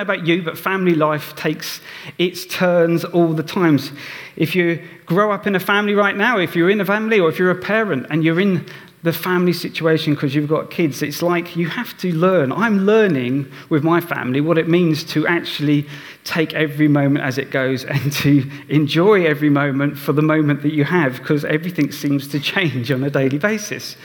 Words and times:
about 0.00 0.26
you, 0.26 0.42
but 0.42 0.58
family 0.58 0.94
life 0.94 1.34
takes 1.36 1.80
its 2.18 2.46
turns 2.46 3.04
all 3.04 3.32
the 3.32 3.42
times. 3.42 3.92
If 4.36 4.54
you 4.54 4.82
grow 5.06 5.32
up 5.32 5.46
in 5.46 5.54
a 5.54 5.60
family 5.60 5.94
right 5.94 6.16
now, 6.16 6.38
if 6.38 6.54
you're 6.54 6.70
in 6.70 6.80
a 6.80 6.84
family 6.84 7.18
or 7.20 7.28
if 7.28 7.38
you're 7.38 7.50
a 7.50 7.60
parent 7.60 8.06
and 8.10 8.24
you're 8.24 8.40
in 8.40 8.66
the 9.02 9.12
family 9.12 9.52
situation 9.52 10.14
because 10.14 10.34
you've 10.34 10.48
got 10.48 10.70
kids, 10.70 11.02
it's 11.02 11.22
like 11.22 11.56
you 11.56 11.68
have 11.68 11.96
to 11.98 12.12
learn. 12.12 12.52
I'm 12.52 12.84
learning 12.84 13.50
with 13.68 13.84
my 13.84 14.00
family 14.00 14.40
what 14.40 14.58
it 14.58 14.68
means 14.68 15.04
to 15.04 15.26
actually 15.26 15.86
take 16.24 16.52
every 16.54 16.88
moment 16.88 17.24
as 17.24 17.38
it 17.38 17.50
goes 17.50 17.84
and 17.84 18.12
to 18.12 18.50
enjoy 18.68 19.24
every 19.24 19.50
moment 19.50 19.96
for 19.96 20.12
the 20.12 20.22
moment 20.22 20.62
that 20.62 20.72
you 20.72 20.84
have 20.84 21.18
because 21.18 21.44
everything 21.44 21.92
seems 21.92 22.26
to 22.28 22.40
change 22.40 22.90
on 22.90 23.04
a 23.04 23.10
daily 23.10 23.38
basis. 23.38 23.96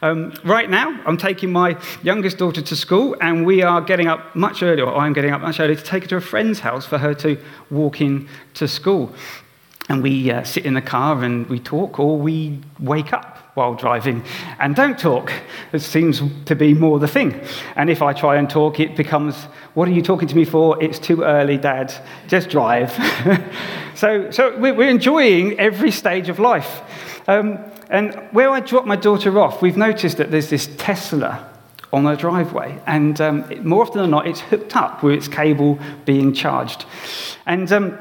Um, 0.00 0.32
right 0.44 0.70
now, 0.70 1.00
I'm 1.06 1.16
taking 1.16 1.50
my 1.50 1.76
youngest 2.02 2.38
daughter 2.38 2.62
to 2.62 2.76
school, 2.76 3.16
and 3.20 3.44
we 3.44 3.62
are 3.62 3.80
getting 3.80 4.06
up 4.06 4.34
much 4.34 4.62
earlier, 4.62 4.86
or 4.86 4.96
I'm 4.96 5.12
getting 5.12 5.32
up 5.32 5.40
much 5.40 5.58
earlier 5.58 5.76
to 5.76 5.82
take 5.82 6.04
her 6.04 6.08
to 6.10 6.16
a 6.16 6.20
friend's 6.20 6.60
house 6.60 6.86
for 6.86 6.98
her 6.98 7.14
to 7.14 7.36
walk 7.70 8.00
in 8.00 8.28
to 8.54 8.68
school. 8.68 9.12
And 9.88 10.02
we 10.02 10.30
uh, 10.30 10.44
sit 10.44 10.66
in 10.66 10.74
the 10.74 10.82
car 10.82 11.24
and 11.24 11.48
we 11.48 11.58
talk, 11.58 11.98
or 11.98 12.18
we 12.18 12.60
wake 12.78 13.12
up 13.12 13.38
while 13.54 13.74
driving 13.74 14.22
and 14.60 14.76
don't 14.76 14.98
talk. 14.98 15.32
It 15.72 15.80
seems 15.80 16.22
to 16.44 16.54
be 16.54 16.74
more 16.74 16.98
the 16.98 17.08
thing. 17.08 17.40
And 17.74 17.90
if 17.90 18.02
I 18.02 18.12
try 18.12 18.36
and 18.36 18.48
talk, 18.48 18.78
it 18.78 18.94
becomes, 18.96 19.34
What 19.74 19.88
are 19.88 19.92
you 19.92 20.02
talking 20.02 20.28
to 20.28 20.36
me 20.36 20.44
for? 20.44 20.80
It's 20.80 20.98
too 20.98 21.22
early, 21.22 21.56
Dad. 21.56 21.92
Just 22.28 22.50
drive. 22.50 22.92
so 23.94 24.30
so 24.30 24.56
we're 24.58 24.88
enjoying 24.88 25.58
every 25.58 25.90
stage 25.90 26.28
of 26.28 26.38
life. 26.38 26.82
Um, 27.26 27.58
and 27.90 28.14
where 28.32 28.50
I 28.50 28.60
drop 28.60 28.84
my 28.84 28.96
daughter 28.96 29.38
off, 29.38 29.62
we've 29.62 29.76
noticed 29.76 30.18
that 30.18 30.30
there's 30.30 30.50
this 30.50 30.68
Tesla 30.76 31.48
on 31.92 32.04
the 32.04 32.14
driveway. 32.14 32.78
And 32.86 33.20
um, 33.20 33.66
more 33.66 33.82
often 33.82 34.02
than 34.02 34.10
not, 34.10 34.26
it's 34.26 34.40
hooked 34.40 34.76
up 34.76 35.02
with 35.02 35.14
its 35.14 35.28
cable 35.28 35.78
being 36.04 36.34
charged. 36.34 36.84
And, 37.46 37.70
um, 37.72 37.98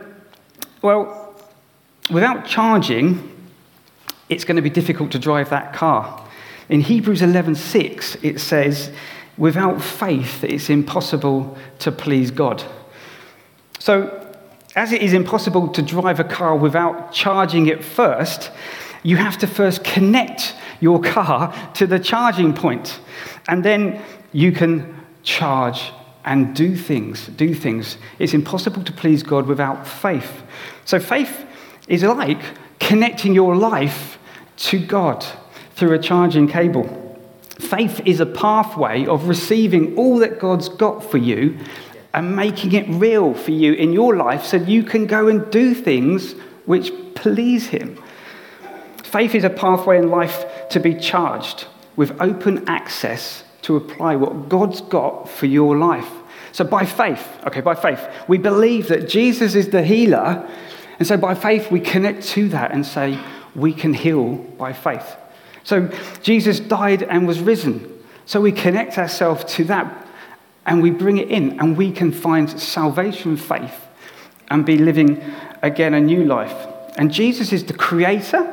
well, 0.82 1.36
without 2.10 2.46
charging, 2.46 3.34
it's 4.30 4.44
going 4.44 4.58
to 4.58 4.62
be 4.62 4.70
difficult 4.70 5.12
to 5.12 5.20
drive 5.20 5.50
that 5.52 5.74
car. 5.74 6.26
In 6.70 6.82
Hebrews 6.82 7.22
11:6, 7.22 8.24
it 8.24 8.40
says, 8.40 8.92
without 9.38 9.82
faith, 9.82 10.44
it's 10.44 10.70
impossible 10.70 11.58
to 11.80 11.92
please 11.92 12.30
God. 12.32 12.64
So, 13.80 14.36
as 14.76 14.92
it 14.92 15.02
is 15.02 15.14
impossible 15.14 15.70
to 15.70 15.82
drive 15.82 16.20
a 16.20 16.24
car 16.24 16.56
without 16.56 17.14
charging 17.14 17.68
it 17.68 17.84
first, 17.84 18.52
you 19.04 19.18
have 19.18 19.38
to 19.40 19.48
first 19.48 19.84
connect 19.84 20.56
your 20.80 21.02
car 21.02 21.54
to 21.76 21.88
the 21.88 22.00
charging 22.00 22.54
point, 22.54 23.00
and 23.48 23.64
then 23.64 24.02
you 24.32 24.52
can 24.52 24.96
charge 25.24 25.92
and 26.26 26.56
do 26.56 26.76
things. 26.76 27.28
Do 27.28 27.54
things. 27.54 27.98
It's 28.20 28.34
impossible 28.34 28.84
to 28.84 28.92
please 28.92 29.24
God 29.24 29.48
without 29.48 29.88
faith. 29.88 30.44
So, 30.86 31.00
faith 31.00 31.46
is 31.88 32.04
like 32.04 32.42
connecting 32.80 33.34
your 33.34 33.56
life 33.56 34.20
to 34.58 34.80
God 34.86 35.26
through 35.76 35.94
a 35.94 36.00
charging 36.00 36.48
cable. 36.48 37.04
Faith 37.60 38.02
is 38.06 38.20
a 38.20 38.26
pathway 38.26 39.06
of 39.06 39.28
receiving 39.28 39.96
all 39.96 40.20
that 40.20 40.40
God's 40.40 40.70
got 40.70 41.10
for 41.10 41.18
you 41.18 41.58
and 42.14 42.36
making 42.36 42.74
it 42.74 42.88
real 42.90 43.34
for 43.34 43.52
you 43.52 43.74
in 43.74 43.94
your 43.94 44.16
life 44.16 44.44
so 44.44 44.58
you 44.58 44.84
can 44.84 45.08
go 45.08 45.28
and 45.28 45.50
do 45.52 45.74
things 45.74 46.34
which 46.66 46.92
please 47.16 47.68
Him. 47.68 48.02
Faith 49.18 49.34
is 49.34 49.44
a 49.44 49.50
pathway 49.50 49.98
in 49.98 50.12
life 50.12 50.46
to 50.70 50.80
be 50.80 50.94
charged 50.94 51.66
with 51.96 52.16
open 52.22 52.64
access 52.70 53.44
to 53.64 53.76
apply 53.76 54.16
what 54.16 54.48
God's 54.48 54.80
got 54.82 55.28
for 55.28 55.48
your 55.48 55.76
life. 55.76 56.08
So, 56.52 56.64
by 56.64 56.86
faith, 56.86 57.28
okay, 57.48 57.62
by 57.62 57.74
faith, 57.74 58.00
we 58.28 58.38
believe 58.38 58.90
that 58.90 59.10
Jesus 59.10 59.56
is 59.56 59.70
the 59.70 59.82
healer. 59.82 60.48
And 61.00 61.08
so, 61.08 61.18
by 61.18 61.34
faith, 61.34 61.72
we 61.72 61.80
connect 61.80 62.28
to 62.28 62.48
that 62.50 62.72
and 62.72 62.86
say, 62.86 63.18
we 63.56 63.74
can 63.74 63.96
heal 63.96 64.36
by 64.36 64.72
faith. 64.72 65.16
So, 65.64 65.90
Jesus 66.22 66.60
died 66.60 67.02
and 67.02 67.28
was 67.28 67.40
risen. 67.40 67.92
So, 68.28 68.40
we 68.40 68.52
connect 68.52 69.00
ourselves 69.00 69.52
to 69.56 69.64
that 69.64 70.08
and 70.68 70.84
we 70.84 70.92
bring 70.92 71.18
it 71.18 71.30
in, 71.30 71.60
and 71.60 71.76
we 71.76 71.92
can 71.92 72.12
find 72.12 72.48
salvation 72.48 73.36
faith 73.36 73.88
and 74.50 74.64
be 74.64 74.78
living 74.78 75.24
again 75.64 75.96
a 75.96 76.00
new 76.00 76.24
life. 76.24 76.68
And 77.00 77.12
Jesus 77.12 77.52
is 77.52 77.64
the 77.64 77.74
creator. 77.74 78.47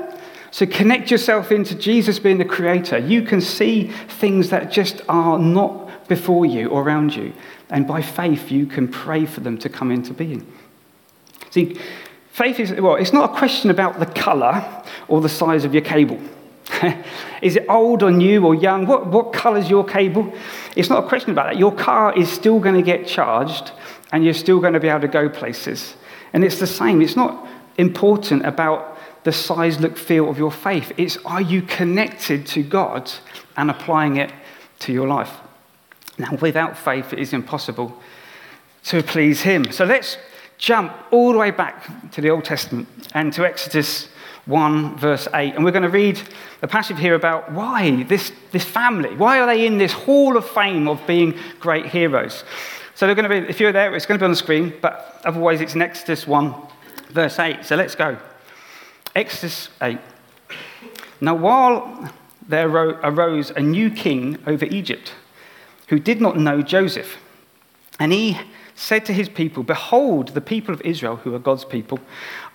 So 0.54 0.66
connect 0.66 1.10
yourself 1.10 1.50
into 1.50 1.74
Jesus 1.74 2.20
being 2.20 2.38
the 2.38 2.44
creator. 2.44 2.96
You 2.96 3.22
can 3.22 3.40
see 3.40 3.88
things 3.88 4.50
that 4.50 4.70
just 4.70 5.02
are 5.08 5.36
not 5.36 6.06
before 6.06 6.46
you 6.46 6.68
or 6.68 6.84
around 6.84 7.16
you. 7.16 7.32
And 7.70 7.88
by 7.88 8.02
faith, 8.02 8.52
you 8.52 8.64
can 8.64 8.86
pray 8.86 9.26
for 9.26 9.40
them 9.40 9.58
to 9.58 9.68
come 9.68 9.90
into 9.90 10.14
being. 10.14 10.46
See, 11.50 11.76
faith 12.30 12.60
is, 12.60 12.72
well, 12.74 12.94
it's 12.94 13.12
not 13.12 13.32
a 13.32 13.36
question 13.36 13.68
about 13.68 13.98
the 13.98 14.06
color 14.06 14.64
or 15.08 15.20
the 15.20 15.28
size 15.28 15.64
of 15.64 15.74
your 15.74 15.82
cable. 15.82 16.20
is 17.42 17.56
it 17.56 17.66
old 17.68 18.04
or 18.04 18.12
new 18.12 18.46
or 18.46 18.54
young? 18.54 18.86
What, 18.86 19.08
what 19.08 19.32
color 19.32 19.58
is 19.58 19.68
your 19.68 19.84
cable? 19.84 20.32
It's 20.76 20.88
not 20.88 21.04
a 21.04 21.08
question 21.08 21.30
about 21.32 21.46
that. 21.46 21.58
Your 21.58 21.74
car 21.74 22.16
is 22.16 22.30
still 22.30 22.60
going 22.60 22.76
to 22.76 22.82
get 22.82 23.08
charged 23.08 23.72
and 24.12 24.24
you're 24.24 24.32
still 24.32 24.60
going 24.60 24.74
to 24.74 24.80
be 24.80 24.86
able 24.86 25.00
to 25.00 25.08
go 25.08 25.28
places. 25.28 25.96
And 26.32 26.44
it's 26.44 26.60
the 26.60 26.68
same. 26.68 27.02
It's 27.02 27.16
not 27.16 27.44
important 27.76 28.46
about 28.46 28.93
the 29.24 29.32
size, 29.32 29.80
look, 29.80 29.96
feel 29.96 30.28
of 30.28 30.38
your 30.38 30.52
faith. 30.52 30.92
It's 30.96 31.16
are 31.24 31.40
you 31.40 31.62
connected 31.62 32.46
to 32.48 32.62
God 32.62 33.10
and 33.56 33.70
applying 33.70 34.16
it 34.18 34.32
to 34.80 34.92
your 34.92 35.08
life? 35.08 35.32
Now, 36.18 36.36
without 36.40 36.78
faith, 36.78 37.12
it 37.12 37.18
is 37.18 37.32
impossible 37.32 38.00
to 38.84 39.02
please 39.02 39.40
Him. 39.40 39.72
So 39.72 39.84
let's 39.84 40.18
jump 40.58 40.92
all 41.10 41.32
the 41.32 41.38
way 41.38 41.50
back 41.50 42.10
to 42.12 42.20
the 42.20 42.30
Old 42.30 42.44
Testament 42.44 42.86
and 43.14 43.32
to 43.32 43.44
Exodus 43.44 44.08
1, 44.46 44.98
verse 44.98 45.26
8. 45.34 45.54
And 45.54 45.64
we're 45.64 45.72
going 45.72 45.82
to 45.82 45.88
read 45.88 46.20
a 46.62 46.68
passage 46.68 46.98
here 46.98 47.14
about 47.14 47.50
why 47.50 48.04
this, 48.04 48.30
this 48.52 48.64
family, 48.64 49.16
why 49.16 49.40
are 49.40 49.46
they 49.46 49.66
in 49.66 49.78
this 49.78 49.92
hall 49.92 50.36
of 50.36 50.48
fame 50.48 50.86
of 50.86 51.04
being 51.06 51.36
great 51.58 51.86
heroes? 51.86 52.44
So 52.94 53.06
they're 53.06 53.14
going 53.14 53.28
to 53.28 53.40
be, 53.40 53.48
if 53.48 53.58
you're 53.58 53.72
there, 53.72 53.94
it's 53.96 54.06
going 54.06 54.18
to 54.18 54.22
be 54.22 54.26
on 54.26 54.30
the 54.30 54.36
screen, 54.36 54.74
but 54.80 55.20
otherwise 55.24 55.60
it's 55.60 55.74
in 55.74 55.82
Exodus 55.82 56.26
1, 56.26 56.54
verse 57.10 57.38
8. 57.38 57.64
So 57.64 57.74
let's 57.74 57.94
go. 57.94 58.18
Exodus 59.14 59.68
8. 59.80 59.98
Now, 61.20 61.34
while 61.34 62.12
there 62.48 62.68
arose 62.68 63.50
a 63.50 63.60
new 63.60 63.90
king 63.90 64.38
over 64.46 64.64
Egypt 64.66 65.12
who 65.88 65.98
did 65.98 66.20
not 66.20 66.36
know 66.36 66.62
Joseph, 66.62 67.16
and 67.98 68.12
he 68.12 68.38
said 68.74 69.04
to 69.04 69.12
his 69.12 69.28
people, 69.28 69.62
Behold, 69.62 70.28
the 70.28 70.40
people 70.40 70.74
of 70.74 70.80
Israel, 70.82 71.16
who 71.16 71.34
are 71.34 71.38
God's 71.38 71.64
people, 71.64 72.00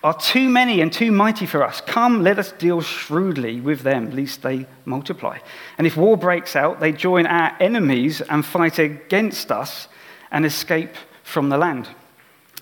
are 0.04 0.14
too 0.14 0.48
many 0.48 0.80
and 0.80 0.92
too 0.92 1.10
mighty 1.10 1.46
for 1.46 1.62
us. 1.62 1.80
Come, 1.80 2.22
let 2.22 2.38
us 2.38 2.52
deal 2.52 2.82
shrewdly 2.82 3.60
with 3.60 3.80
them, 3.80 4.14
lest 4.14 4.42
they 4.42 4.66
multiply. 4.84 5.38
And 5.78 5.86
if 5.86 5.96
war 5.96 6.16
breaks 6.16 6.54
out, 6.54 6.80
they 6.80 6.92
join 6.92 7.26
our 7.26 7.56
enemies 7.58 8.20
and 8.20 8.44
fight 8.44 8.78
against 8.78 9.50
us 9.50 9.88
and 10.30 10.44
escape 10.44 10.94
from 11.22 11.48
the 11.48 11.58
land. 11.58 11.88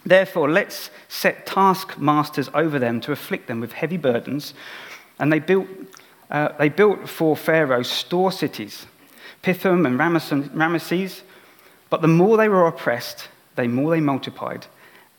Therefore, 0.05 0.51
let's 0.51 0.91
set 1.09 1.47
taskmasters 1.47 2.49
over 2.55 2.79
them 2.79 3.01
to 3.03 3.13
afflict 3.13 3.47
them 3.47 3.61
with 3.61 3.73
heavy 3.73 3.97
burdens. 3.97 4.55
And 5.19 5.33
they 5.33 5.39
built, 5.39 5.67
uh, 6.31 6.51
they 6.59 6.69
built 6.69 7.09
for 7.09 7.37
Pharaoh 7.37 7.83
store 7.83 8.33
cities, 8.33 8.87
Pithom 9.43 9.87
and 9.87 9.99
Ramesses. 9.99 11.23
But 11.91 12.03
the 12.03 12.09
more 12.09 12.37
they 12.37 12.49
were 12.49 12.67
oppressed, 12.67 13.29
the 13.57 13.67
more 13.67 13.91
they 13.91 14.01
multiplied, 14.01 14.67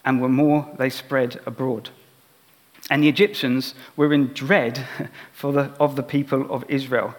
and 0.06 0.24
the 0.24 0.30
more 0.30 0.70
they 0.78 0.90
spread 0.90 1.40
abroad. 1.46 1.90
And 2.90 3.04
the 3.04 3.10
Egyptians 3.10 3.76
were 3.96 4.14
in 4.14 4.34
dread 4.34 4.88
for 5.32 5.52
the, 5.52 5.72
of 5.80 5.96
the 5.96 6.04
people 6.04 6.52
of 6.52 6.64
Israel. 6.68 7.16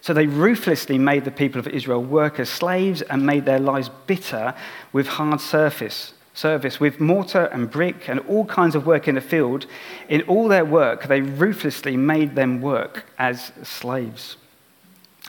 So 0.00 0.12
they 0.12 0.26
ruthlessly 0.26 0.98
made 0.98 1.24
the 1.24 1.30
people 1.30 1.58
of 1.58 1.68
Israel 1.68 2.02
work 2.02 2.38
as 2.38 2.50
slaves 2.50 3.00
and 3.00 3.24
made 3.24 3.46
their 3.46 3.58
lives 3.58 3.88
bitter 4.06 4.54
with 4.92 5.06
hard 5.06 5.40
surface 5.40 6.12
service 6.34 6.80
with 6.80 7.00
mortar 7.00 7.44
and 7.46 7.70
brick 7.70 8.08
and 8.08 8.20
all 8.20 8.44
kinds 8.44 8.74
of 8.74 8.86
work 8.86 9.08
in 9.08 9.14
the 9.14 9.20
field. 9.20 9.66
In 10.08 10.22
all 10.22 10.48
their 10.48 10.64
work, 10.64 11.06
they 11.06 11.20
ruthlessly 11.20 11.96
made 11.96 12.34
them 12.34 12.60
work 12.60 13.06
as 13.18 13.52
slaves. 13.62 14.36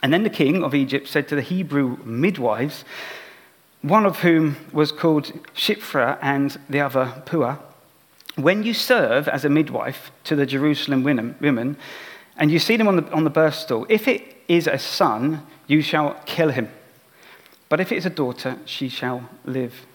And 0.02 0.12
then 0.12 0.24
the 0.24 0.30
king 0.30 0.62
of 0.62 0.74
Egypt 0.74 1.08
said 1.08 1.28
to 1.28 1.36
the 1.36 1.42
Hebrew 1.42 1.96
midwives, 2.04 2.84
one 3.82 4.04
of 4.04 4.20
whom 4.20 4.56
was 4.72 4.90
called 4.90 5.32
Shiphrah 5.54 6.18
and 6.20 6.58
the 6.68 6.80
other 6.80 7.22
Puah, 7.24 7.58
when 8.34 8.62
you 8.64 8.74
serve 8.74 9.28
as 9.28 9.44
a 9.44 9.48
midwife 9.48 10.10
to 10.24 10.36
the 10.36 10.44
Jerusalem 10.44 11.02
women, 11.02 11.76
and 12.36 12.50
you 12.50 12.58
see 12.58 12.76
them 12.76 12.88
on 12.88 12.96
the, 12.96 13.10
on 13.12 13.24
the 13.24 13.30
birth 13.30 13.54
stool, 13.54 13.86
if 13.88 14.06
it 14.08 14.42
is 14.48 14.66
a 14.66 14.78
son, 14.78 15.46
you 15.66 15.80
shall 15.80 16.20
kill 16.26 16.50
him. 16.50 16.68
But 17.68 17.80
if 17.80 17.92
it 17.92 17.96
is 17.96 18.06
a 18.06 18.10
daughter, 18.10 18.58
she 18.66 18.88
shall 18.88 19.28
live. 19.44 19.86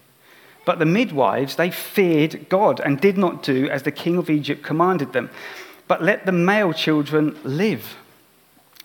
But 0.65 0.79
the 0.79 0.85
midwives, 0.85 1.55
they 1.55 1.71
feared 1.71 2.47
God 2.49 2.79
and 2.79 3.01
did 3.01 3.17
not 3.17 3.43
do 3.43 3.69
as 3.69 3.83
the 3.83 3.91
king 3.91 4.17
of 4.17 4.29
Egypt 4.29 4.63
commanded 4.63 5.13
them, 5.13 5.29
but 5.87 6.03
let 6.03 6.25
the 6.25 6.31
male 6.31 6.73
children 6.73 7.37
live. 7.43 7.95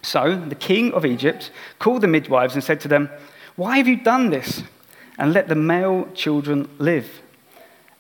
So 0.02 0.36
the 0.36 0.54
king 0.54 0.92
of 0.92 1.04
Egypt 1.04 1.50
called 1.78 2.02
the 2.02 2.08
midwives 2.08 2.54
and 2.54 2.64
said 2.64 2.80
to 2.82 2.88
them, 2.88 3.10
Why 3.56 3.76
have 3.78 3.88
you 3.88 3.96
done 3.96 4.30
this? 4.30 4.62
and 5.18 5.32
let 5.32 5.48
the 5.48 5.54
male 5.54 6.08
children 6.14 6.68
live. 6.78 7.22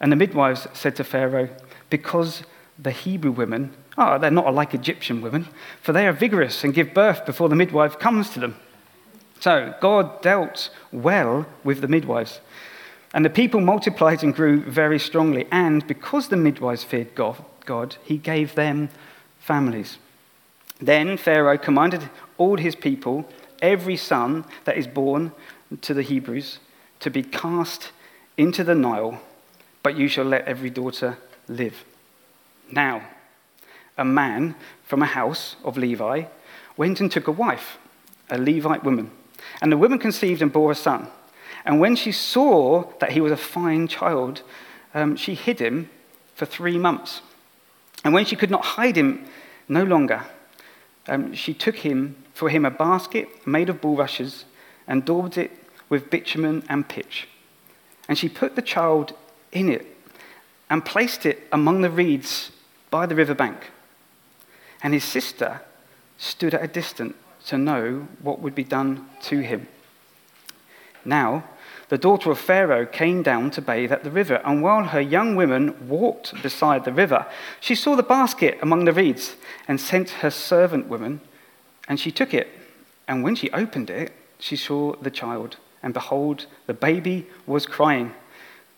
And 0.00 0.12
the 0.12 0.16
midwives 0.16 0.66
said 0.72 0.96
to 0.96 1.04
Pharaoh, 1.04 1.48
Because 1.90 2.42
the 2.78 2.90
Hebrew 2.90 3.30
women, 3.30 3.74
oh, 3.96 4.18
they're 4.18 4.30
not 4.30 4.54
like 4.54 4.74
Egyptian 4.74 5.22
women, 5.22 5.48
for 5.80 5.92
they 5.92 6.06
are 6.06 6.12
vigorous 6.12 6.62
and 6.62 6.74
give 6.74 6.92
birth 6.92 7.24
before 7.24 7.48
the 7.48 7.56
midwife 7.56 7.98
comes 7.98 8.30
to 8.30 8.40
them. 8.40 8.56
So 9.40 9.74
God 9.80 10.22
dealt 10.22 10.70
well 10.92 11.46
with 11.64 11.80
the 11.80 11.88
midwives. 11.88 12.40
And 13.16 13.24
the 13.24 13.30
people 13.30 13.62
multiplied 13.62 14.22
and 14.22 14.34
grew 14.34 14.60
very 14.60 14.98
strongly. 14.98 15.46
And 15.50 15.86
because 15.86 16.28
the 16.28 16.36
midwives 16.36 16.84
feared 16.84 17.14
God, 17.14 17.96
he 18.04 18.18
gave 18.18 18.54
them 18.54 18.90
families. 19.38 19.96
Then 20.82 21.16
Pharaoh 21.16 21.56
commanded 21.56 22.10
all 22.36 22.58
his 22.58 22.76
people, 22.76 23.26
every 23.62 23.96
son 23.96 24.44
that 24.64 24.76
is 24.76 24.86
born 24.86 25.32
to 25.80 25.94
the 25.94 26.02
Hebrews, 26.02 26.58
to 27.00 27.08
be 27.08 27.22
cast 27.22 27.90
into 28.36 28.62
the 28.62 28.74
Nile, 28.74 29.18
but 29.82 29.96
you 29.96 30.08
shall 30.08 30.26
let 30.26 30.44
every 30.44 30.68
daughter 30.68 31.16
live. 31.48 31.86
Now, 32.70 33.00
a 33.96 34.04
man 34.04 34.56
from 34.84 35.00
a 35.00 35.06
house 35.06 35.56
of 35.64 35.78
Levi 35.78 36.24
went 36.76 37.00
and 37.00 37.10
took 37.10 37.28
a 37.28 37.32
wife, 37.32 37.78
a 38.28 38.36
Levite 38.36 38.84
woman. 38.84 39.10
And 39.62 39.72
the 39.72 39.78
woman 39.78 39.98
conceived 39.98 40.42
and 40.42 40.52
bore 40.52 40.72
a 40.72 40.74
son. 40.74 41.08
And 41.66 41.80
when 41.80 41.96
she 41.96 42.12
saw 42.12 42.84
that 43.00 43.12
he 43.12 43.20
was 43.20 43.32
a 43.32 43.36
fine 43.36 43.88
child, 43.88 44.42
um, 44.94 45.16
she 45.16 45.34
hid 45.34 45.58
him 45.58 45.90
for 46.34 46.46
three 46.46 46.78
months. 46.78 47.20
And 48.04 48.14
when 48.14 48.24
she 48.24 48.36
could 48.36 48.50
not 48.50 48.64
hide 48.64 48.96
him 48.96 49.26
no 49.68 49.82
longer, 49.82 50.22
um, 51.08 51.34
she 51.34 51.52
took 51.52 51.76
him 51.76 52.16
for 52.32 52.48
him 52.48 52.64
a 52.64 52.70
basket 52.70 53.46
made 53.46 53.68
of 53.68 53.80
bulrushes 53.80 54.44
and 54.86 55.04
daubed 55.04 55.36
it 55.36 55.50
with 55.88 56.08
bitumen 56.08 56.62
and 56.68 56.88
pitch. 56.88 57.26
And 58.08 58.16
she 58.16 58.28
put 58.28 58.54
the 58.54 58.62
child 58.62 59.12
in 59.50 59.68
it 59.68 59.86
and 60.70 60.84
placed 60.84 61.26
it 61.26 61.48
among 61.50 61.80
the 61.80 61.90
reeds 61.90 62.52
by 62.90 63.06
the 63.06 63.14
river 63.16 63.34
bank. 63.34 63.70
And 64.82 64.94
his 64.94 65.04
sister 65.04 65.62
stood 66.16 66.54
at 66.54 66.62
a 66.62 66.68
distance 66.68 67.14
to 67.46 67.58
know 67.58 68.06
what 68.22 68.40
would 68.40 68.54
be 68.54 68.64
done 68.64 69.08
to 69.22 69.40
him. 69.40 69.68
Now, 71.04 71.44
the 71.88 71.98
daughter 71.98 72.30
of 72.30 72.38
Pharaoh 72.38 72.86
came 72.86 73.22
down 73.22 73.50
to 73.52 73.62
bathe 73.62 73.92
at 73.92 74.04
the 74.04 74.10
river, 74.10 74.40
and 74.44 74.62
while 74.62 74.84
her 74.84 75.00
young 75.00 75.36
women 75.36 75.88
walked 75.88 76.42
beside 76.42 76.84
the 76.84 76.92
river, 76.92 77.26
she 77.60 77.74
saw 77.74 77.94
the 77.94 78.02
basket 78.02 78.58
among 78.60 78.84
the 78.84 78.92
reeds 78.92 79.36
and 79.68 79.80
sent 79.80 80.10
her 80.10 80.30
servant 80.30 80.88
woman, 80.88 81.20
and 81.88 82.00
she 82.00 82.10
took 82.10 82.34
it. 82.34 82.48
And 83.06 83.22
when 83.22 83.36
she 83.36 83.50
opened 83.52 83.90
it, 83.90 84.12
she 84.38 84.56
saw 84.56 84.96
the 84.96 85.10
child 85.10 85.56
and 85.86 85.94
behold, 85.94 86.46
the 86.66 86.74
baby 86.74 87.28
was 87.46 87.64
crying. 87.64 88.12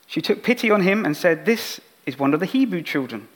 She 0.06 0.20
took 0.20 0.42
pity 0.42 0.70
on 0.70 0.82
him 0.82 1.06
and 1.06 1.16
said, 1.16 1.46
This 1.46 1.80
is 2.04 2.18
one 2.18 2.34
of 2.34 2.40
the 2.40 2.44
Hebrew 2.44 2.82
children. 2.82 3.28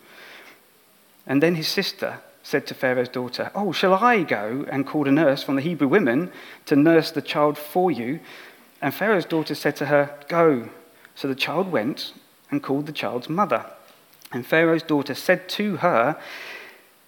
And 1.27 1.43
then 1.43 1.55
his 1.55 1.69
sister 1.69 2.21
said 2.43 2.67
to 2.67 2.75
Pharaoh's 2.75 3.09
daughter, 3.09 3.51
Oh, 3.55 3.73
shall 3.73 3.95
I 3.95 4.25
go 4.25 4.67
and 4.71 4.87
call 4.87 5.09
a 5.09 5.11
nurse 5.11 5.43
from 5.43 5.57
the 5.57 5.63
Hebrew 5.63 5.89
women 5.89 6.31
to 6.67 6.77
nurse 6.77 7.11
the 7.11 7.23
child 7.23 7.57
for 7.57 7.91
you? 7.91 8.21
And 8.83 8.93
Pharaoh's 8.93 9.25
daughter 9.25 9.55
said 9.55 9.77
to 9.77 9.87
her, 9.87 10.19
Go. 10.29 10.69
So 11.15 11.29
the 11.29 11.35
child 11.37 11.71
went 11.71 12.13
and 12.51 12.63
called 12.63 12.87
the 12.87 12.93
child's 12.93 13.29
mother. 13.29 13.65
And 14.33 14.45
Pharaoh's 14.45 14.83
daughter 14.83 15.15
said 15.15 15.49
to 15.51 15.77
her, 15.77 16.21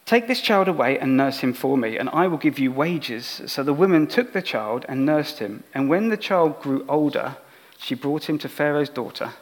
Take 0.06 0.29
this 0.29 0.41
child 0.41 0.69
away 0.69 0.99
and 0.99 1.17
nurse 1.17 1.41
him 1.41 1.53
for 1.53 1.76
me, 1.76 1.97
and 1.97 2.11
I 2.11 2.26
will 2.29 2.38
give 2.38 2.59
you 2.59 2.71
wages. 2.71 3.43
So 3.47 3.62
the 3.62 3.73
woman 3.73 4.06
took 4.06 4.32
the 4.32 4.43
child 4.43 4.85
and 4.88 5.05
nursed 5.05 5.41
him. 5.41 5.65
And 5.75 5.88
when 5.88 6.11
the 6.11 6.17
child 6.17 6.61
grew 6.61 6.85
older, 6.88 7.37
she 7.79 7.94
brought 7.94 8.29
him 8.29 8.38
to 8.38 8.49
Pharaoh's 8.49 8.91
daughter, 8.91 9.32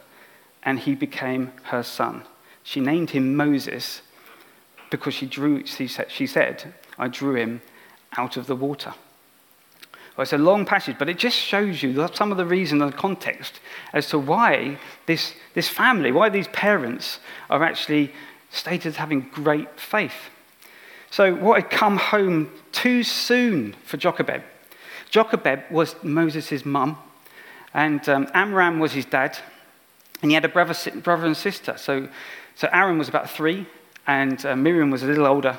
and 0.62 0.79
he 0.79 0.94
became 0.94 1.52
her 1.64 1.82
son. 1.82 2.23
She 2.62 2.81
named 2.81 3.11
him 3.11 3.37
Moses 3.37 4.02
because 4.90 5.14
she, 5.14 5.26
drew, 5.26 5.67
she, 5.67 5.88
said, 5.88 6.11
she 6.11 6.26
said, 6.26 6.73
I 6.96 7.08
drew 7.08 7.34
him 7.34 7.61
out 8.17 8.37
of 8.37 8.46
the 8.46 8.56
water. 8.56 8.94
Well, 10.16 10.24
it's 10.24 10.34
a 10.34 10.38
long 10.38 10.66
passage, 10.66 10.96
but 10.98 11.08
it 11.08 11.18
just 11.18 11.36
shows 11.36 11.82
you 11.82 12.08
some 12.12 12.30
of 12.30 12.36
the 12.36 12.44
reason 12.44 12.82
and 12.82 12.94
context 12.94 13.60
as 13.94 14.08
to 14.08 14.18
why 14.18 14.78
this, 15.06 15.34
this 15.54 15.68
family, 15.68 16.12
why 16.12 16.28
these 16.28 16.48
parents 16.48 17.18
are 17.48 17.64
actually 17.64 18.12
stated 18.50 18.88
as 18.88 18.96
having 18.96 19.22
great 19.32 19.80
faith. 19.80 20.28
So, 21.10 21.34
what 21.34 21.62
had 21.62 21.70
come 21.70 21.96
home 21.96 22.50
too 22.72 23.02
soon 23.02 23.74
for 23.84 23.96
Jochebed? 23.96 24.42
Jochebed 25.10 25.70
was 25.70 25.94
Moses' 26.02 26.64
mum, 26.64 26.98
and 27.74 28.06
um, 28.08 28.28
Amram 28.34 28.80
was 28.80 28.92
his 28.92 29.06
dad, 29.06 29.38
and 30.20 30.30
he 30.30 30.34
had 30.34 30.44
a 30.44 30.48
brother, 30.48 30.74
brother 31.02 31.26
and 31.26 31.36
sister. 31.36 31.76
So, 31.76 32.08
so 32.54 32.68
Aaron 32.72 32.98
was 32.98 33.08
about 33.08 33.30
three, 33.30 33.66
and 34.06 34.44
uh, 34.44 34.56
Miriam 34.56 34.90
was 34.90 35.02
a 35.02 35.06
little 35.06 35.26
older. 35.26 35.58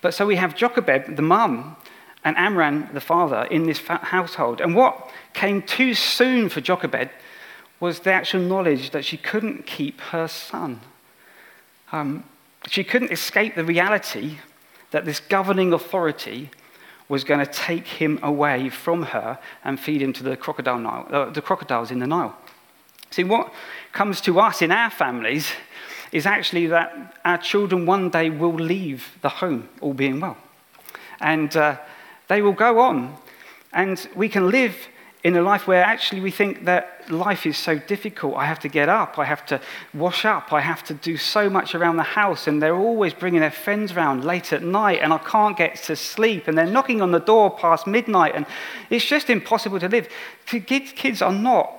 But 0.00 0.12
so 0.14 0.26
we 0.26 0.36
have 0.36 0.54
Jochebed, 0.54 1.16
the 1.16 1.22
mum, 1.22 1.76
and 2.24 2.36
Amram, 2.36 2.88
the 2.94 3.00
father, 3.00 3.44
in 3.44 3.66
this 3.66 3.80
household. 3.86 4.60
And 4.60 4.74
what 4.74 5.10
came 5.34 5.62
too 5.62 5.94
soon 5.94 6.48
for 6.48 6.60
Jochebed 6.60 7.10
was 7.80 8.00
the 8.00 8.12
actual 8.12 8.40
knowledge 8.40 8.90
that 8.90 9.04
she 9.04 9.16
couldn't 9.16 9.66
keep 9.66 10.00
her 10.00 10.26
son. 10.26 10.80
Um, 11.92 12.24
she 12.68 12.82
couldn't 12.82 13.12
escape 13.12 13.54
the 13.54 13.64
reality 13.64 14.38
that 14.90 15.04
this 15.04 15.20
governing 15.20 15.72
authority 15.72 16.50
was 17.08 17.24
going 17.24 17.44
to 17.44 17.52
take 17.52 17.86
him 17.86 18.18
away 18.22 18.70
from 18.70 19.02
her 19.02 19.38
and 19.62 19.78
feed 19.78 20.00
him 20.00 20.12
to 20.14 20.22
the, 20.22 20.36
crocodile 20.36 20.78
Nile, 20.78 21.06
uh, 21.10 21.30
the 21.30 21.42
crocodiles 21.42 21.90
in 21.90 21.98
the 21.98 22.06
Nile. 22.06 22.34
See, 23.10 23.24
what 23.24 23.52
comes 23.92 24.20
to 24.22 24.40
us 24.40 24.62
in 24.62 24.72
our 24.72 24.90
families 24.90 25.52
is 26.10 26.26
actually 26.26 26.68
that 26.68 27.18
our 27.24 27.38
children 27.38 27.86
one 27.86 28.08
day 28.08 28.30
will 28.30 28.54
leave 28.54 29.18
the 29.20 29.28
home, 29.28 29.68
all 29.80 29.92
being 29.92 30.20
well. 30.20 30.36
And 31.20 31.54
uh, 31.56 31.76
they 32.34 32.42
will 32.42 32.52
go 32.52 32.80
on. 32.80 33.16
And 33.72 34.08
we 34.16 34.28
can 34.28 34.50
live 34.50 34.74
in 35.22 35.36
a 35.36 35.42
life 35.42 35.68
where 35.68 35.82
actually 35.82 36.20
we 36.20 36.32
think 36.32 36.64
that 36.64 37.10
life 37.10 37.46
is 37.46 37.56
so 37.56 37.78
difficult. 37.78 38.34
I 38.36 38.44
have 38.44 38.58
to 38.60 38.68
get 38.68 38.88
up, 38.88 39.18
I 39.18 39.24
have 39.24 39.46
to 39.46 39.60
wash 39.94 40.24
up, 40.24 40.52
I 40.52 40.60
have 40.60 40.82
to 40.84 40.94
do 40.94 41.16
so 41.16 41.48
much 41.48 41.74
around 41.74 41.96
the 41.96 42.02
house, 42.02 42.48
and 42.48 42.60
they're 42.60 42.76
always 42.76 43.14
bringing 43.14 43.40
their 43.40 43.50
friends 43.50 43.92
around 43.92 44.24
late 44.24 44.52
at 44.52 44.62
night, 44.62 44.98
and 45.00 45.12
I 45.12 45.18
can't 45.18 45.56
get 45.56 45.76
to 45.84 45.96
sleep, 45.96 46.48
and 46.48 46.58
they're 46.58 46.66
knocking 46.66 47.00
on 47.00 47.12
the 47.12 47.20
door 47.20 47.50
past 47.50 47.86
midnight, 47.86 48.32
and 48.34 48.46
it's 48.90 49.04
just 49.04 49.30
impossible 49.30 49.78
to 49.80 49.88
live. 49.88 50.08
Kids 50.46 51.22
are 51.22 51.32
not 51.32 51.72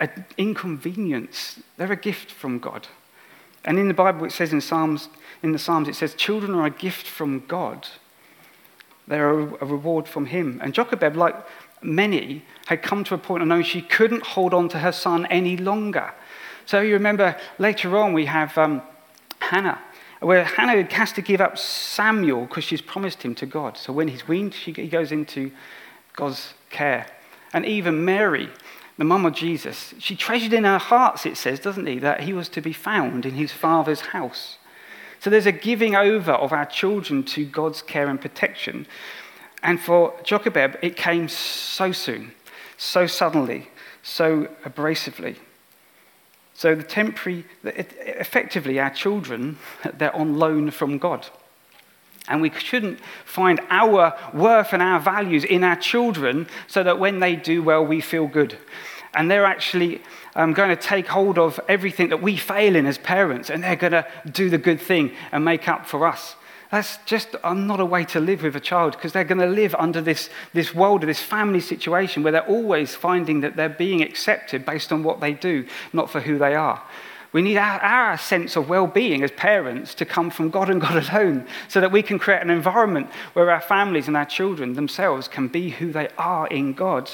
an 0.00 0.26
inconvenience, 0.36 1.60
they're 1.76 1.92
a 1.92 1.96
gift 1.96 2.30
from 2.30 2.58
God. 2.58 2.88
And 3.64 3.78
in 3.78 3.88
the 3.88 3.94
Bible, 3.94 4.26
it 4.26 4.32
says 4.32 4.52
in 4.52 4.60
Psalms, 4.60 5.08
in 5.42 5.52
the 5.52 5.58
Psalms, 5.58 5.88
it 5.88 5.94
says, 5.94 6.14
children 6.14 6.54
are 6.54 6.66
a 6.66 6.70
gift 6.70 7.06
from 7.06 7.44
God. 7.46 7.88
They're 9.06 9.30
a 9.30 9.64
reward 9.64 10.08
from 10.08 10.26
Him. 10.26 10.60
And 10.62 10.72
Jochebed, 10.72 11.16
like 11.16 11.36
many 11.82 12.42
had 12.66 12.82
come 12.82 13.04
to 13.04 13.14
a 13.14 13.18
point 13.18 13.42
of 13.42 13.48
knowing 13.48 13.62
she 13.62 13.82
couldn't 13.82 14.24
hold 14.24 14.54
on 14.54 14.68
to 14.70 14.78
her 14.78 14.92
son 14.92 15.26
any 15.26 15.56
longer. 15.56 16.12
So 16.66 16.80
you 16.80 16.94
remember 16.94 17.36
later 17.58 17.96
on 17.96 18.14
we 18.14 18.24
have 18.26 18.56
um, 18.56 18.82
Hannah, 19.38 19.80
where 20.20 20.44
Hannah 20.44 20.82
has 20.94 21.12
to 21.12 21.22
give 21.22 21.40
up 21.40 21.58
Samuel 21.58 22.46
because 22.46 22.64
she's 22.64 22.80
promised 22.80 23.22
him 23.22 23.34
to 23.36 23.46
God. 23.46 23.76
So 23.76 23.92
when 23.92 24.08
he's 24.08 24.26
weaned, 24.26 24.54
she, 24.54 24.72
he 24.72 24.88
goes 24.88 25.12
into 25.12 25.52
God's 26.14 26.54
care. 26.70 27.06
And 27.52 27.66
even 27.66 28.04
Mary, 28.04 28.48
the 28.96 29.04
mum 29.04 29.26
of 29.26 29.34
Jesus, 29.34 29.94
she 29.98 30.16
treasured 30.16 30.52
in 30.52 30.64
her 30.64 30.78
hearts, 30.78 31.26
it 31.26 31.36
says, 31.36 31.60
doesn't 31.60 31.86
he, 31.86 31.98
that 31.98 32.20
he 32.20 32.32
was 32.32 32.48
to 32.50 32.60
be 32.60 32.72
found 32.72 33.26
in 33.26 33.34
his 33.34 33.52
father's 33.52 34.00
house. 34.00 34.56
So 35.24 35.30
there's 35.30 35.46
a 35.46 35.52
giving 35.52 35.96
over 35.96 36.32
of 36.32 36.52
our 36.52 36.66
children 36.66 37.22
to 37.22 37.46
God's 37.46 37.80
care 37.80 38.08
and 38.08 38.20
protection. 38.20 38.86
And 39.62 39.80
for 39.80 40.12
Jochebed, 40.22 40.76
it 40.82 40.96
came 40.96 41.28
so 41.28 41.92
soon, 41.92 42.32
so 42.76 43.06
suddenly, 43.06 43.70
so 44.02 44.48
abrasively. 44.66 45.36
So 46.52 46.74
the 46.74 46.82
temporary, 46.82 47.46
effectively, 47.64 48.78
our 48.78 48.90
children, 48.90 49.56
they're 49.94 50.14
on 50.14 50.38
loan 50.38 50.70
from 50.70 50.98
God. 50.98 51.26
And 52.28 52.42
we 52.42 52.50
shouldn't 52.50 53.00
find 53.24 53.62
our 53.70 54.14
worth 54.34 54.74
and 54.74 54.82
our 54.82 55.00
values 55.00 55.44
in 55.44 55.64
our 55.64 55.76
children 55.76 56.48
so 56.66 56.82
that 56.82 56.98
when 56.98 57.20
they 57.20 57.34
do 57.34 57.62
well, 57.62 57.82
we 57.82 58.02
feel 58.02 58.26
good. 58.26 58.58
And 59.14 59.30
they're 59.30 59.46
actually 59.46 60.02
um, 60.34 60.52
going 60.52 60.70
to 60.70 60.76
take 60.76 61.06
hold 61.06 61.38
of 61.38 61.60
everything 61.68 62.08
that 62.08 62.22
we 62.22 62.36
fail 62.36 62.76
in 62.76 62.86
as 62.86 62.98
parents, 62.98 63.50
and 63.50 63.62
they're 63.62 63.76
going 63.76 63.92
to 63.92 64.06
do 64.30 64.50
the 64.50 64.58
good 64.58 64.80
thing 64.80 65.12
and 65.32 65.44
make 65.44 65.68
up 65.68 65.86
for 65.86 66.06
us. 66.06 66.36
That's 66.70 66.98
just 67.06 67.36
not 67.44 67.78
a 67.78 67.84
way 67.84 68.04
to 68.06 68.18
live 68.18 68.42
with 68.42 68.56
a 68.56 68.60
child 68.60 68.94
because 68.94 69.12
they're 69.12 69.22
going 69.22 69.38
to 69.38 69.46
live 69.46 69.76
under 69.76 70.00
this, 70.00 70.28
this 70.54 70.74
world, 70.74 71.04
of 71.04 71.06
this 71.06 71.22
family 71.22 71.60
situation 71.60 72.24
where 72.24 72.32
they're 72.32 72.48
always 72.48 72.96
finding 72.96 73.42
that 73.42 73.54
they're 73.54 73.68
being 73.68 74.02
accepted 74.02 74.66
based 74.66 74.92
on 74.92 75.04
what 75.04 75.20
they 75.20 75.34
do, 75.34 75.66
not 75.92 76.10
for 76.10 76.20
who 76.20 76.36
they 76.36 76.56
are. 76.56 76.82
We 77.34 77.42
need 77.42 77.58
our, 77.58 77.80
our 77.80 78.18
sense 78.18 78.56
of 78.56 78.68
well 78.68 78.86
being 78.86 79.22
as 79.22 79.30
parents 79.32 79.94
to 79.96 80.04
come 80.04 80.30
from 80.30 80.50
God 80.50 80.70
and 80.70 80.80
God 80.80 81.08
alone 81.08 81.46
so 81.68 81.80
that 81.80 81.92
we 81.92 82.02
can 82.02 82.18
create 82.18 82.42
an 82.42 82.50
environment 82.50 83.08
where 83.34 83.50
our 83.50 83.60
families 83.60 84.08
and 84.08 84.16
our 84.16 84.24
children 84.24 84.74
themselves 84.74 85.28
can 85.28 85.48
be 85.48 85.70
who 85.70 85.92
they 85.92 86.08
are 86.16 86.46
in 86.46 86.72
God. 86.72 87.10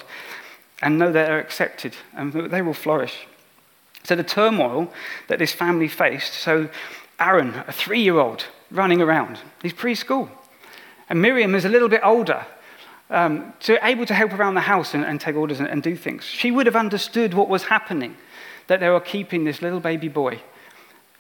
And 0.83 0.99
know 0.99 1.13
that 1.13 1.27
they're 1.27 1.41
accepted 1.41 1.95
and 2.17 2.33
they 2.33 2.63
will 2.63 2.75
flourish. 2.75 3.27
So, 4.05 4.17
the 4.17 4.25
turmoil 4.25 4.93
that 5.29 5.39
this 5.39 5.53
family 5.53 5.89
faced 5.89 6.33
so, 6.35 6.69
Aaron, 7.19 7.55
a 7.69 7.73
three 7.73 8.01
year 8.01 8.19
old, 8.19 8.47
running 8.71 9.03
around, 9.03 9.41
he's 9.63 9.75
preschool. 9.75 10.31
And 11.09 11.21
Miriam 11.21 11.55
is 11.55 11.65
a 11.65 11.69
little 11.69 11.89
bit 11.89 12.01
older, 12.03 12.47
um, 13.11 13.53
to 13.61 13.85
able 13.85 14.07
to 14.07 14.15
help 14.15 14.33
around 14.33 14.55
the 14.55 14.61
house 14.61 14.95
and, 14.95 15.05
and 15.05 15.21
take 15.21 15.37
orders 15.37 15.61
and, 15.61 15.69
and 15.69 15.83
do 15.83 15.97
things. 15.97 16.25
She 16.25 16.51
would 16.51 16.67
have 16.67 16.77
understood 16.77 17.35
what 17.35 17.49
was 17.49 17.65
happening, 17.65 18.17
that 18.69 18.81
they 18.81 18.89
were 18.89 19.01
keeping 19.01 19.45
this 19.45 19.61
little 19.61 19.81
baby 19.81 20.09
boy 20.09 20.41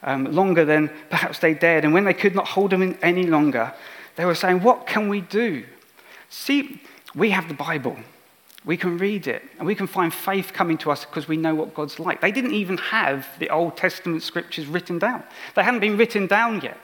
um, 0.02 0.24
longer 0.32 0.64
than 0.64 0.90
perhaps 1.10 1.40
they 1.40 1.54
dared. 1.54 1.84
And 1.84 1.92
when 1.92 2.04
they 2.04 2.14
could 2.14 2.34
not 2.34 2.48
hold 2.48 2.72
him 2.72 2.96
any 3.02 3.24
longer, 3.24 3.74
they 4.16 4.24
were 4.24 4.34
saying, 4.34 4.62
What 4.62 4.86
can 4.86 5.08
we 5.08 5.20
do? 5.20 5.64
See, 6.28 6.80
we 7.14 7.30
have 7.30 7.48
the 7.48 7.54
Bible. 7.54 7.96
We 8.64 8.76
can 8.76 8.98
read 8.98 9.26
it 9.26 9.42
and 9.58 9.66
we 9.66 9.74
can 9.74 9.86
find 9.86 10.12
faith 10.12 10.52
coming 10.52 10.76
to 10.78 10.90
us 10.90 11.04
because 11.04 11.26
we 11.26 11.36
know 11.36 11.54
what 11.54 11.74
God's 11.74 11.98
like. 11.98 12.20
They 12.20 12.32
didn't 12.32 12.52
even 12.52 12.76
have 12.76 13.26
the 13.38 13.48
Old 13.48 13.76
Testament 13.76 14.22
scriptures 14.22 14.66
written 14.66 14.98
down, 14.98 15.22
they 15.54 15.62
hadn't 15.62 15.80
been 15.80 15.96
written 15.96 16.26
down 16.26 16.60
yet. 16.60 16.78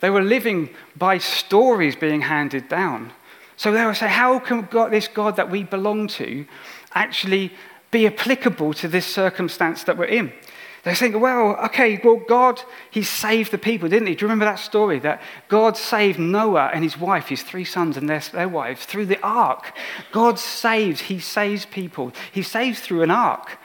They 0.00 0.10
were 0.10 0.22
living 0.22 0.70
by 0.96 1.18
stories 1.18 1.94
being 1.94 2.22
handed 2.22 2.68
down. 2.68 3.12
So 3.56 3.70
they 3.70 3.84
were 3.84 3.94
saying, 3.94 4.12
How 4.12 4.38
can 4.38 4.62
God, 4.62 4.90
this 4.92 5.08
God 5.08 5.36
that 5.36 5.50
we 5.50 5.62
belong 5.62 6.08
to 6.08 6.46
actually 6.94 7.52
be 7.90 8.06
applicable 8.06 8.72
to 8.74 8.88
this 8.88 9.04
circumstance 9.04 9.84
that 9.84 9.98
we're 9.98 10.04
in? 10.04 10.32
They're 10.82 10.94
saying, 10.94 11.18
well, 11.20 11.56
okay, 11.66 12.00
well, 12.02 12.16
God, 12.16 12.62
He 12.90 13.02
saved 13.02 13.52
the 13.52 13.58
people, 13.58 13.88
didn't 13.88 14.08
He? 14.08 14.14
Do 14.14 14.22
you 14.22 14.28
remember 14.28 14.46
that 14.46 14.58
story? 14.58 14.98
That 14.98 15.20
God 15.48 15.76
saved 15.76 16.18
Noah 16.18 16.70
and 16.72 16.82
his 16.82 16.98
wife, 16.98 17.28
his 17.28 17.42
three 17.42 17.64
sons 17.64 17.96
and 17.96 18.08
their, 18.08 18.20
their 18.20 18.48
wives, 18.48 18.86
through 18.86 19.06
the 19.06 19.20
ark. 19.22 19.72
God 20.10 20.38
saves, 20.38 21.02
He 21.02 21.20
saves 21.20 21.66
people. 21.66 22.12
He 22.32 22.42
saves 22.42 22.80
through 22.80 23.02
an 23.02 23.10
ark. 23.10 23.58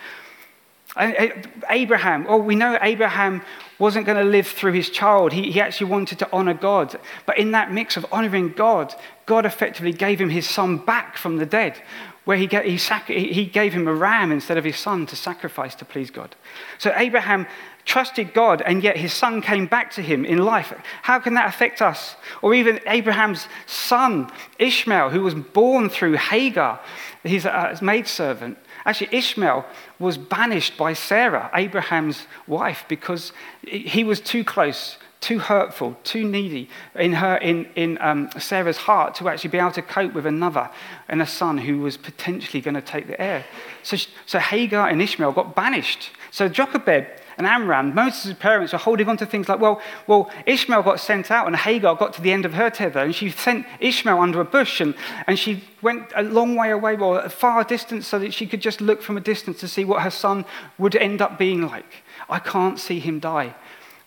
Abraham, 0.98 2.26
oh, 2.30 2.38
we 2.38 2.56
know 2.56 2.78
Abraham 2.82 3.42
wasn't 3.80 4.06
going 4.06 4.18
to 4.18 4.30
live 4.30 4.48
through 4.48 4.72
his 4.72 4.90
child. 4.90 5.34
He, 5.34 5.52
he 5.52 5.60
actually 5.60 5.90
wanted 5.90 6.20
to 6.20 6.30
honor 6.32 6.54
God. 6.54 6.98
But 7.26 7.38
in 7.38 7.52
that 7.52 7.72
mix 7.72 7.98
of 7.98 8.06
honoring 8.14 8.54
God, 8.54 8.96
God 9.26 9.46
effectively 9.46 9.92
gave 9.92 10.22
him 10.22 10.30
his 10.30 10.50
son 10.50 10.78
back 10.78 11.18
from 11.18 11.36
the 11.36 11.46
dead 11.46 11.82
where 12.26 12.38
he, 12.38 12.48
he, 12.48 12.78
sac- 12.78 13.08
he 13.08 13.46
gave 13.46 13.74
him 13.74 13.88
a 13.88 13.94
ram 13.94 14.32
instead 14.32 14.58
of 14.58 14.64
his 14.64 14.78
son 14.78 15.06
to 15.06 15.16
sacrifice 15.16 15.76
to 15.76 15.86
please 15.86 16.10
God. 16.10 16.36
So 16.80 16.92
Abraham 16.96 17.48
trusted 17.86 18.34
God, 18.34 18.64
and 18.64 18.84
yet 18.84 18.98
his 18.98 19.14
son 19.14 19.42
came 19.42 19.68
back 19.68 19.92
to 19.92 20.02
him 20.02 20.26
in 20.26 20.40
life. 20.40 20.74
How 21.04 21.20
can 21.20 21.36
that 21.36 21.48
affect 21.48 21.82
us? 21.82 22.16
Or 22.42 22.54
even 22.56 22.80
Abraham's 22.88 23.48
son, 23.68 24.32
Ishmael, 24.58 25.12
who 25.12 25.22
was 25.22 25.36
born 25.36 25.90
through 25.90 26.14
Hagar, 26.14 26.80
his, 27.24 27.46
uh, 27.46 27.70
his 27.70 27.82
maidservant. 27.84 28.58
Actually, 28.86 29.16
Ishmael 29.18 29.66
was 30.00 30.18
banished 30.18 30.78
by 30.78 30.94
Sarah, 30.94 31.52
Abraham's 31.54 32.26
wife, 32.48 32.86
because 32.88 33.32
he 33.64 34.04
was 34.04 34.20
too 34.20 34.44
close 34.44 34.98
too 35.26 35.40
hurtful, 35.40 35.98
too 36.04 36.24
needy 36.24 36.70
in, 36.94 37.14
her, 37.14 37.38
in, 37.38 37.66
in 37.76 37.98
um, 38.00 38.30
Sarah's 38.38 38.78
heart 38.78 39.16
to 39.16 39.28
actually 39.28 39.50
be 39.50 39.58
able 39.58 39.72
to 39.72 39.82
cope 39.82 40.14
with 40.14 40.28
another 40.28 40.70
and 41.08 41.20
a 41.20 41.26
son 41.26 41.58
who 41.58 41.80
was 41.80 41.98
potentially 41.98 42.62
going 42.62 42.76
to 42.76 42.82
take 42.82 43.08
the 43.08 43.20
heir. 43.20 43.44
So, 43.82 43.98
so 44.28 44.38
Hagar 44.38 44.88
and 44.88 45.02
Ishmael 45.02 45.32
got 45.32 45.56
banished. 45.56 46.12
So 46.30 46.48
Jochebed 46.48 47.08
and 47.40 47.48
Amram, 47.48 47.96
Moses' 47.96 48.36
parents 48.38 48.72
were 48.72 48.78
holding 48.78 49.10
on 49.10 49.18
to 49.18 49.26
things 49.26 49.50
like, 49.50 49.60
well, 49.60 49.82
well, 50.06 50.30
Ishmael 50.46 50.84
got 50.84 51.00
sent 51.00 51.32
out 51.32 51.48
and 51.48 51.56
Hagar 51.56 51.96
got 51.96 52.14
to 52.14 52.22
the 52.22 52.32
end 52.32 52.46
of 52.46 52.54
her 52.54 52.70
tether 52.70 53.00
and 53.00 53.16
she 53.16 53.32
sent 53.32 53.66
Ishmael 53.80 54.20
under 54.20 54.40
a 54.42 54.46
bush 54.46 54.80
and, 54.80 54.94
and 55.26 55.40
she 55.40 55.64
went 55.82 56.12
a 56.16 56.22
long 56.22 56.56
way 56.56 56.70
away, 56.70 56.96
well, 56.98 57.16
a 57.16 57.30
far 57.30 57.64
distance 57.64 58.06
so 58.06 58.20
that 58.20 58.32
she 58.32 58.46
could 58.46 58.62
just 58.62 58.80
look 58.80 59.02
from 59.02 59.18
a 59.18 59.22
distance 59.22 59.60
to 59.62 59.68
see 59.68 59.86
what 59.86 60.04
her 60.04 60.12
son 60.12 60.46
would 60.78 60.96
end 60.96 61.20
up 61.20 61.40
being 61.40 61.64
like. 61.64 62.04
I 62.30 62.38
can't 62.38 62.80
see 62.80 63.00
him 63.00 63.20
die. 63.20 63.56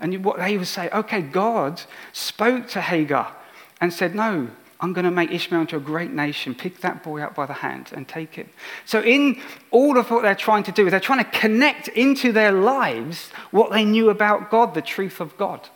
And 0.00 0.24
what 0.24 0.38
they 0.38 0.56
would 0.56 0.66
say, 0.66 0.88
okay, 0.90 1.20
God 1.20 1.82
spoke 2.12 2.68
to 2.68 2.80
Hagar 2.80 3.34
and 3.80 3.92
said, 3.92 4.14
no, 4.14 4.48
I'm 4.80 4.92
going 4.92 5.04
to 5.04 5.10
make 5.10 5.32
Ishmael 5.32 5.62
into 5.62 5.76
a 5.76 5.80
great 5.80 6.12
nation. 6.12 6.54
Pick 6.54 6.80
that 6.80 7.02
boy 7.02 7.20
up 7.20 7.34
by 7.34 7.46
the 7.46 7.54
hand 7.54 7.90
and 7.92 8.06
take 8.06 8.34
him. 8.34 8.48
So, 8.84 9.00
in 9.00 9.40
all 9.72 9.98
of 9.98 10.10
what 10.10 10.22
they're 10.22 10.36
trying 10.36 10.62
to 10.64 10.72
do, 10.72 10.88
they're 10.88 11.00
trying 11.00 11.24
to 11.24 11.30
connect 11.32 11.88
into 11.88 12.30
their 12.30 12.52
lives 12.52 13.30
what 13.50 13.72
they 13.72 13.84
knew 13.84 14.08
about 14.08 14.50
God, 14.50 14.74
the 14.74 14.82
truth 14.82 15.20
of 15.20 15.36
God. 15.36 15.68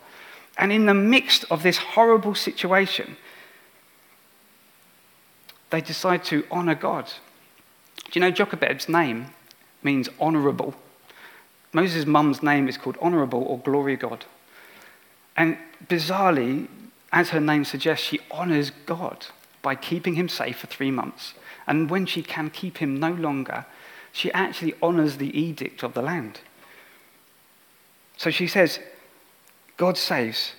And 0.57 0.71
in 0.71 0.85
the 0.85 0.93
midst 0.93 1.43
of 1.51 1.63
this 1.63 1.77
horrible 1.77 2.35
situation, 2.35 3.17
they 5.69 5.81
decide 5.81 6.23
to 6.25 6.45
honor 6.49 6.75
God. 6.75 7.11
Do 8.05 8.11
you 8.13 8.21
know 8.21 8.31
Jochebed's 8.31 8.87
name 8.87 9.27
means 9.81 10.07
honorable? 10.19 10.75
Moses' 11.73 12.05
mum's 12.05 12.43
name 12.43 12.69
is 12.69 12.77
called 12.77 12.97
Honorable 13.01 13.43
or 13.43 13.59
Glory 13.59 13.95
God. 13.95 14.25
And 15.35 15.57
bizarrely, 15.87 16.67
as 17.11 17.29
her 17.29 17.41
name 17.41 17.65
suggests, 17.65 18.05
she 18.05 18.19
honors 18.31 18.71
God 18.85 19.25
by 19.61 19.75
keeping 19.75 20.15
him 20.15 20.29
safe 20.29 20.57
for 20.59 20.67
three 20.67 20.91
months. 20.91 21.33
And 21.65 21.89
when 21.89 22.05
she 22.05 22.21
can 22.21 22.49
keep 22.49 22.77
him 22.77 22.99
no 22.99 23.11
longer, 23.11 23.65
she 24.11 24.31
actually 24.31 24.75
honors 24.81 25.17
the 25.17 25.37
edict 25.37 25.83
of 25.83 25.95
the 25.95 26.01
land. 26.01 26.41
So 28.17 28.29
she 28.29 28.47
says, 28.47 28.79
God 29.77 29.97
saves. 29.97 30.53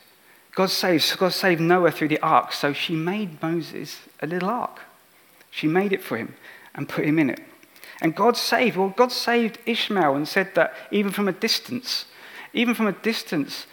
God 0.55 0.71
saves. 0.71 1.15
God 1.15 1.33
saved 1.33 1.61
Noah 1.61 1.93
through 1.93 2.09
the 2.09 2.21
ark. 2.21 2.53
So 2.53 2.73
she 2.73 2.95
made 2.95 3.41
Moses 3.41 4.01
a 4.21 4.27
little 4.27 4.49
ark. 4.49 4.81
She 5.51 5.69
made 5.69 5.93
it 5.93 6.03
for 6.03 6.17
him 6.17 6.35
and 6.75 6.89
put 6.89 7.05
him 7.05 7.19
in 7.19 7.31
it. 7.31 7.41
And 8.05 8.15
God 8.15 8.37
saved. 8.37 8.77
Well, 8.77 8.93
God 8.95 9.11
saved 9.11 9.59
Ishmael 9.65 10.15
and 10.15 10.29
said 10.29 10.55
that 10.57 10.75
even 10.91 11.11
from 11.11 11.27
a 11.27 11.33
distance, 11.33 12.05
even 12.53 12.75
from 12.75 12.87
a 12.87 12.93
distance, 12.93 13.67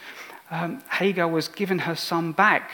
um, 0.50 0.82
Hagar 0.92 1.28
was 1.28 1.48
given 1.48 1.80
her 1.80 1.94
son 1.94 2.32
back. 2.32 2.70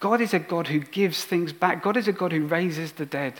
God 0.00 0.22
is 0.22 0.32
a 0.32 0.38
God 0.38 0.68
who 0.68 0.80
gives 0.80 1.22
things 1.22 1.52
back. 1.52 1.82
God 1.82 1.98
is 1.98 2.08
a 2.08 2.12
God 2.12 2.32
who 2.32 2.46
raises 2.46 2.92
the 2.92 3.04
dead. 3.04 3.34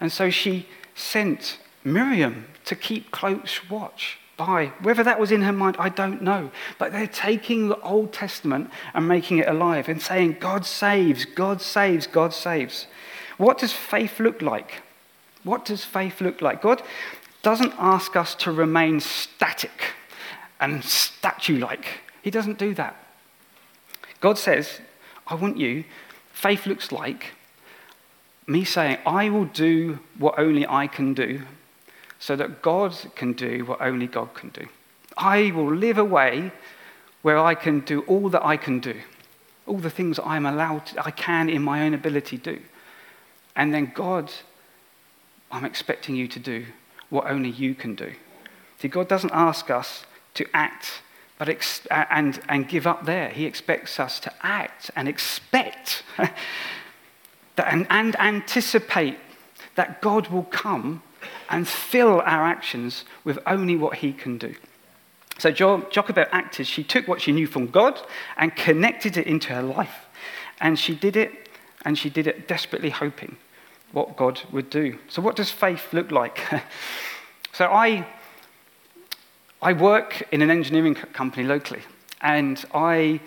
And 0.00 0.10
so 0.10 0.30
she 0.30 0.66
sent 0.94 1.58
Miriam 1.84 2.46
to 2.64 2.74
keep 2.74 3.10
close 3.10 3.68
watch 3.68 4.18
by. 4.38 4.72
Whether 4.80 5.04
that 5.04 5.20
was 5.20 5.30
in 5.30 5.42
her 5.42 5.52
mind, 5.52 5.76
I 5.78 5.90
don't 5.90 6.22
know. 6.22 6.50
But 6.78 6.92
they're 6.92 7.06
taking 7.06 7.68
the 7.68 7.80
Old 7.82 8.14
Testament 8.14 8.70
and 8.94 9.06
making 9.06 9.36
it 9.36 9.46
alive 9.46 9.90
and 9.90 10.00
saying, 10.00 10.38
God 10.40 10.64
saves, 10.64 11.26
God 11.26 11.60
saves, 11.60 12.06
God 12.06 12.32
saves. 12.32 12.86
What 13.36 13.58
does 13.58 13.74
faith 13.74 14.18
look 14.18 14.40
like? 14.40 14.80
What 15.48 15.64
does 15.64 15.82
faith 15.82 16.20
look 16.20 16.42
like? 16.42 16.60
God 16.60 16.82
doesn't 17.42 17.72
ask 17.78 18.16
us 18.16 18.34
to 18.34 18.52
remain 18.52 19.00
static 19.00 19.94
and 20.60 20.84
statue 20.84 21.58
like. 21.58 22.02
He 22.20 22.30
doesn't 22.30 22.58
do 22.58 22.74
that. 22.74 22.94
God 24.20 24.36
says, 24.36 24.80
I 25.26 25.36
want 25.36 25.56
you, 25.56 25.84
faith 26.32 26.66
looks 26.66 26.92
like 26.92 27.32
me 28.46 28.62
saying, 28.62 28.98
I 29.06 29.30
will 29.30 29.46
do 29.46 30.00
what 30.18 30.38
only 30.38 30.66
I 30.66 30.86
can 30.86 31.14
do, 31.14 31.42
so 32.18 32.36
that 32.36 32.60
God 32.60 32.94
can 33.14 33.32
do 33.32 33.64
what 33.64 33.80
only 33.80 34.06
God 34.06 34.34
can 34.34 34.50
do. 34.50 34.66
I 35.16 35.50
will 35.52 35.74
live 35.74 35.96
a 35.96 36.04
way 36.04 36.52
where 37.22 37.38
I 37.38 37.54
can 37.54 37.80
do 37.80 38.02
all 38.02 38.28
that 38.28 38.44
I 38.44 38.58
can 38.58 38.80
do, 38.80 39.00
all 39.66 39.78
the 39.78 39.88
things 39.88 40.20
I'm 40.22 40.44
allowed, 40.44 40.86
to, 40.86 41.06
I 41.06 41.10
can 41.10 41.48
in 41.48 41.62
my 41.62 41.86
own 41.86 41.94
ability 41.94 42.36
do. 42.36 42.60
And 43.56 43.72
then 43.72 43.92
God 43.94 44.30
I'm 45.50 45.64
expecting 45.64 46.14
you 46.14 46.28
to 46.28 46.38
do 46.38 46.66
what 47.10 47.26
only 47.26 47.50
you 47.50 47.74
can 47.74 47.94
do. 47.94 48.12
See, 48.80 48.88
God 48.88 49.08
doesn't 49.08 49.32
ask 49.32 49.70
us 49.70 50.04
to 50.34 50.46
act 50.54 51.02
but 51.38 51.48
ex- 51.48 51.86
and, 51.90 52.40
and 52.48 52.68
give 52.68 52.86
up 52.86 53.06
there. 53.06 53.30
He 53.30 53.44
expects 53.44 53.98
us 54.00 54.18
to 54.20 54.32
act 54.42 54.90
and 54.96 55.08
expect 55.08 56.02
that, 56.16 57.72
and, 57.72 57.86
and 57.88 58.18
anticipate 58.18 59.18
that 59.76 60.02
God 60.02 60.28
will 60.28 60.44
come 60.44 61.02
and 61.48 61.66
fill 61.66 62.20
our 62.20 62.44
actions 62.44 63.04
with 63.24 63.38
only 63.46 63.76
what 63.76 63.98
He 63.98 64.12
can 64.12 64.36
do. 64.36 64.54
So 65.38 65.52
jo- 65.52 65.86
Jochebed 65.90 66.28
acted. 66.32 66.66
She 66.66 66.82
took 66.82 67.06
what 67.06 67.20
she 67.20 67.30
knew 67.30 67.46
from 67.46 67.68
God 67.68 68.00
and 68.36 68.54
connected 68.56 69.16
it 69.16 69.26
into 69.26 69.54
her 69.54 69.62
life. 69.62 70.06
And 70.60 70.76
she 70.76 70.96
did 70.96 71.16
it, 71.16 71.48
and 71.84 71.96
she 71.96 72.10
did 72.10 72.26
it 72.26 72.48
desperately 72.48 72.90
hoping 72.90 73.36
what 73.92 74.16
God 74.16 74.40
would 74.52 74.70
do. 74.70 74.98
So, 75.08 75.22
what 75.22 75.36
does 75.36 75.50
faith 75.50 75.92
look 75.92 76.10
like? 76.10 76.40
so, 77.52 77.66
I, 77.66 78.06
I 79.62 79.72
work 79.72 80.26
in 80.32 80.42
an 80.42 80.50
engineering 80.50 80.94
company 80.94 81.46
locally, 81.46 81.82
and 82.20 82.62
I 82.74 83.20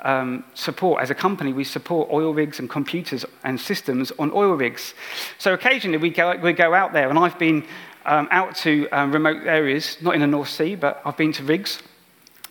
um, 0.00 0.44
support, 0.54 1.02
as 1.02 1.10
a 1.10 1.14
company, 1.14 1.52
we 1.52 1.64
support 1.64 2.08
oil 2.10 2.34
rigs 2.34 2.58
and 2.58 2.68
computers 2.68 3.24
and 3.44 3.60
systems 3.60 4.12
on 4.18 4.30
oil 4.32 4.54
rigs. 4.54 4.94
So, 5.38 5.54
occasionally 5.54 5.98
we 5.98 6.10
go, 6.10 6.36
we 6.36 6.52
go 6.52 6.74
out 6.74 6.92
there, 6.92 7.08
and 7.10 7.18
I've 7.18 7.38
been 7.38 7.64
um, 8.04 8.28
out 8.30 8.56
to 8.56 8.88
um, 8.90 9.12
remote 9.12 9.46
areas, 9.46 9.98
not 10.00 10.14
in 10.14 10.20
the 10.20 10.26
North 10.26 10.48
Sea, 10.48 10.74
but 10.74 11.00
I've 11.04 11.16
been 11.16 11.32
to 11.32 11.44
rigs. 11.44 11.80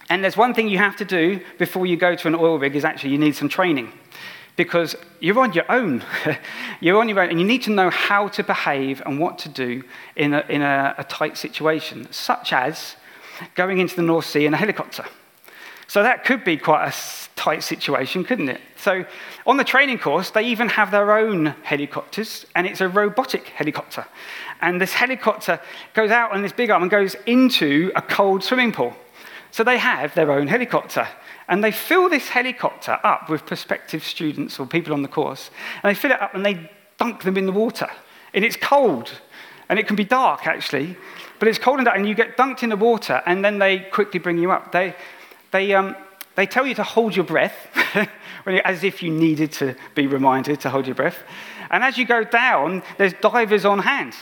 And 0.10 0.24
there's 0.24 0.38
one 0.38 0.54
thing 0.54 0.70
you 0.70 0.78
have 0.78 0.96
to 0.98 1.06
do 1.06 1.42
before 1.58 1.86
you 1.86 1.98
go 1.98 2.16
to 2.16 2.28
an 2.30 2.36
oil 2.36 2.58
rig 2.58 2.78
is 2.78 2.86
actually 2.86 3.10
you 3.10 3.18
need 3.18 3.36
some 3.36 3.50
training 3.50 3.92
because 4.58 4.96
you're 5.22 5.40
on 5.40 5.54
your 5.54 5.72
own. 5.72 6.04
you're 6.82 7.00
on 7.00 7.08
your 7.08 7.22
own, 7.22 7.30
and 7.30 7.40
you 7.40 7.48
need 7.48 7.62
to 7.64 7.72
know 7.72 7.90
how 7.90 8.28
to 8.30 8.44
behave 8.44 9.02
and 9.06 9.20
what 9.20 9.38
to 9.40 9.50
do 9.50 9.84
in, 10.18 10.34
a, 10.34 10.44
in 10.50 10.62
a, 10.62 10.96
a 10.98 11.06
tight 11.06 11.38
situation, 11.38 12.12
such 12.12 12.52
as 12.52 12.98
going 13.56 13.78
into 13.78 13.96
the 13.96 14.02
North 14.02 14.26
Sea 14.26 14.46
in 14.46 14.54
a 14.54 14.58
helicopter. 14.58 15.06
So 15.88 16.04
that 16.04 16.26
could 16.26 16.44
be 16.44 16.58
quite 16.58 16.90
a 16.90 16.94
tight 17.38 17.64
situation, 17.64 18.26
couldn't 18.26 18.50
it? 18.50 18.60
So 18.76 19.06
on 19.46 19.56
the 19.56 19.64
training 19.64 20.00
course, 20.00 20.32
they 20.32 20.44
even 20.44 20.68
have 20.68 20.92
their 20.92 21.18
own 21.18 21.46
helicopters, 21.64 22.46
and 22.56 22.68
it's 22.68 22.82
a 22.82 22.90
robotic 22.90 23.48
helicopter. 23.48 24.06
And 24.60 24.82
this 24.82 24.92
helicopter 24.92 25.62
goes 25.94 26.12
out 26.12 26.34
on 26.34 26.42
this 26.42 26.52
big 26.52 26.72
arm 26.72 26.82
and 26.82 26.92
goes 26.92 27.16
into 27.26 27.92
a 27.96 28.02
cold 28.02 28.44
swimming 28.44 28.74
pool. 28.74 28.96
So 29.52 29.64
they 29.64 29.78
have 29.78 30.14
their 30.14 30.32
own 30.32 30.48
helicopter. 30.48 31.08
And 31.48 31.64
they 31.64 31.72
fill 31.72 32.10
this 32.10 32.30
helicopter 32.30 33.00
up 33.04 33.30
with 33.30 33.46
prospective 33.46 34.04
students 34.04 34.60
or 34.60 34.66
people 34.66 34.94
on 34.94 35.02
the 35.02 35.08
course. 35.08 35.50
And 35.82 35.90
they 35.90 36.00
fill 36.00 36.12
it 36.12 36.22
up 36.22 36.36
and 36.36 36.46
they 36.46 36.70
dunk 36.98 37.24
them 37.24 37.38
in 37.38 37.46
the 37.46 37.52
water. 37.52 37.90
And 38.34 38.44
it's 38.44 38.58
cold. 38.58 39.12
And 39.70 39.80
it 39.80 39.88
can 39.88 39.96
be 39.96 40.04
dark, 40.04 40.48
actually. 40.48 40.98
But 41.40 41.48
it's 41.48 41.60
cold 41.60 41.80
and 41.80 41.86
dark. 41.86 41.98
And 41.98 42.08
you 42.08 42.16
get 42.16 42.38
dunked 42.38 42.64
in 42.64 42.70
the 42.70 42.78
water, 42.78 43.22
and 43.26 43.44
then 43.44 43.60
they 43.60 43.80
quickly 43.80 44.20
bring 44.20 44.38
you 44.38 44.52
up. 44.52 44.72
They, 44.72 44.96
they, 45.52 45.74
um, 45.74 45.96
they 46.36 46.46
tell 46.46 46.66
you 46.66 46.76
to 46.76 46.84
hold 46.84 47.16
your 47.16 47.26
breath, 47.26 47.56
as 48.46 48.84
if 48.84 49.04
you 49.04 49.12
needed 49.12 49.52
to 49.54 49.76
be 49.94 50.08
reminded 50.08 50.62
to 50.62 50.70
hold 50.70 50.88
your 50.88 50.96
breath. 50.96 51.18
And 51.70 51.84
as 51.84 51.98
you 51.98 52.06
go 52.06 52.24
down, 52.24 52.84
there's 52.98 53.14
divers 53.14 53.66
on 53.66 53.80
hand, 53.80 54.16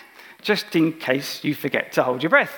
just 0.45 0.75
in 0.75 0.93
case 0.93 1.43
you 1.43 1.55
forget 1.55 1.91
to 1.91 2.03
hold 2.03 2.21
your 2.21 2.29
breath. 2.29 2.53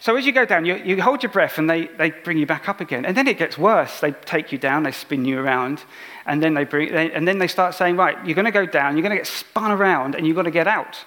So 0.00 0.16
as 0.16 0.24
you 0.24 0.32
go 0.32 0.46
down, 0.46 0.64
you, 0.64 0.76
you 0.76 1.02
hold 1.02 1.22
your 1.22 1.30
breath 1.30 1.58
and 1.58 1.68
they, 1.68 1.84
they 1.98 2.10
bring 2.10 2.38
you 2.38 2.46
back 2.46 2.66
up 2.66 2.80
again. 2.80 3.04
And 3.04 3.14
then 3.14 3.28
it 3.28 3.36
gets 3.36 3.58
worse. 3.58 4.00
They 4.00 4.12
take 4.12 4.52
you 4.52 4.58
down, 4.58 4.84
they 4.84 4.90
spin 4.90 5.26
you 5.26 5.38
around, 5.38 5.84
and 6.24 6.42
then 6.42 6.54
they, 6.54 6.64
bring, 6.64 6.92
they, 6.92 7.12
and 7.12 7.28
then 7.28 7.38
they 7.38 7.46
start 7.46 7.74
saying, 7.74 7.98
right, 7.98 8.16
you're 8.24 8.34
going 8.34 8.46
to 8.46 8.50
go 8.50 8.64
down, 8.64 8.96
you're 8.96 9.02
going 9.02 9.10
to 9.10 9.18
get 9.18 9.26
spun 9.26 9.70
around, 9.70 10.14
and 10.14 10.26
you've 10.26 10.34
got 10.34 10.44
to 10.44 10.50
get 10.50 10.66
out. 10.66 11.04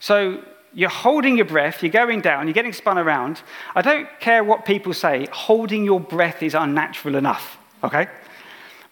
So 0.00 0.42
you're 0.72 0.88
holding 0.88 1.36
your 1.36 1.44
breath, 1.44 1.82
you're 1.82 1.92
going 1.92 2.22
down, 2.22 2.46
you're 2.46 2.54
getting 2.54 2.72
spun 2.72 2.96
around. 2.96 3.42
I 3.74 3.82
don't 3.82 4.08
care 4.20 4.42
what 4.42 4.64
people 4.64 4.94
say, 4.94 5.28
holding 5.30 5.84
your 5.84 6.00
breath 6.00 6.42
is 6.42 6.54
unnatural 6.54 7.16
enough, 7.16 7.58
okay? 7.84 8.08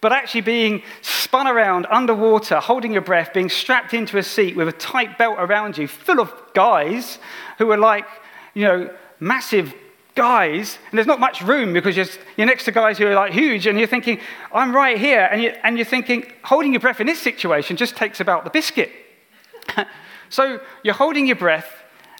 But 0.03 0.11
actually 0.11 0.41
being 0.41 0.83
spun 1.01 1.47
around 1.47 1.87
underwater, 1.89 2.59
holding 2.59 2.91
your 2.91 3.01
breath, 3.01 3.33
being 3.33 3.49
strapped 3.49 3.93
into 3.93 4.17
a 4.17 4.23
seat 4.23 4.57
with 4.57 4.67
a 4.67 4.73
tight 4.73 5.17
belt 5.17 5.37
around 5.39 5.77
you, 5.77 5.87
full 5.87 6.19
of 6.19 6.29
guys 6.53 7.19
who 7.57 7.71
are 7.71 7.77
like, 7.77 8.05
you 8.53 8.65
know, 8.65 8.93
massive 9.21 9.73
guys, 10.13 10.77
and 10.91 10.97
there's 10.97 11.07
not 11.07 11.21
much 11.21 11.41
room 11.41 11.71
because 11.71 11.95
you're, 11.95 12.05
you're 12.35 12.45
next 12.45 12.65
to 12.65 12.73
guys 12.73 12.97
who 12.97 13.07
are 13.07 13.15
like 13.15 13.31
huge, 13.31 13.65
and 13.65 13.79
you're 13.79 13.87
thinking, 13.87 14.19
I'm 14.53 14.75
right 14.75 14.97
here, 14.97 15.29
and, 15.31 15.41
you, 15.41 15.53
and 15.63 15.77
you're 15.77 15.85
thinking, 15.85 16.29
holding 16.43 16.73
your 16.73 16.81
breath 16.81 16.99
in 16.99 17.07
this 17.07 17.21
situation 17.21 17.77
just 17.77 17.95
takes 17.95 18.19
about 18.19 18.43
the 18.43 18.49
biscuit. 18.49 18.91
So 20.33 20.59
you're 20.81 20.95
holding 20.95 21.27
your 21.27 21.35
breath 21.35 21.71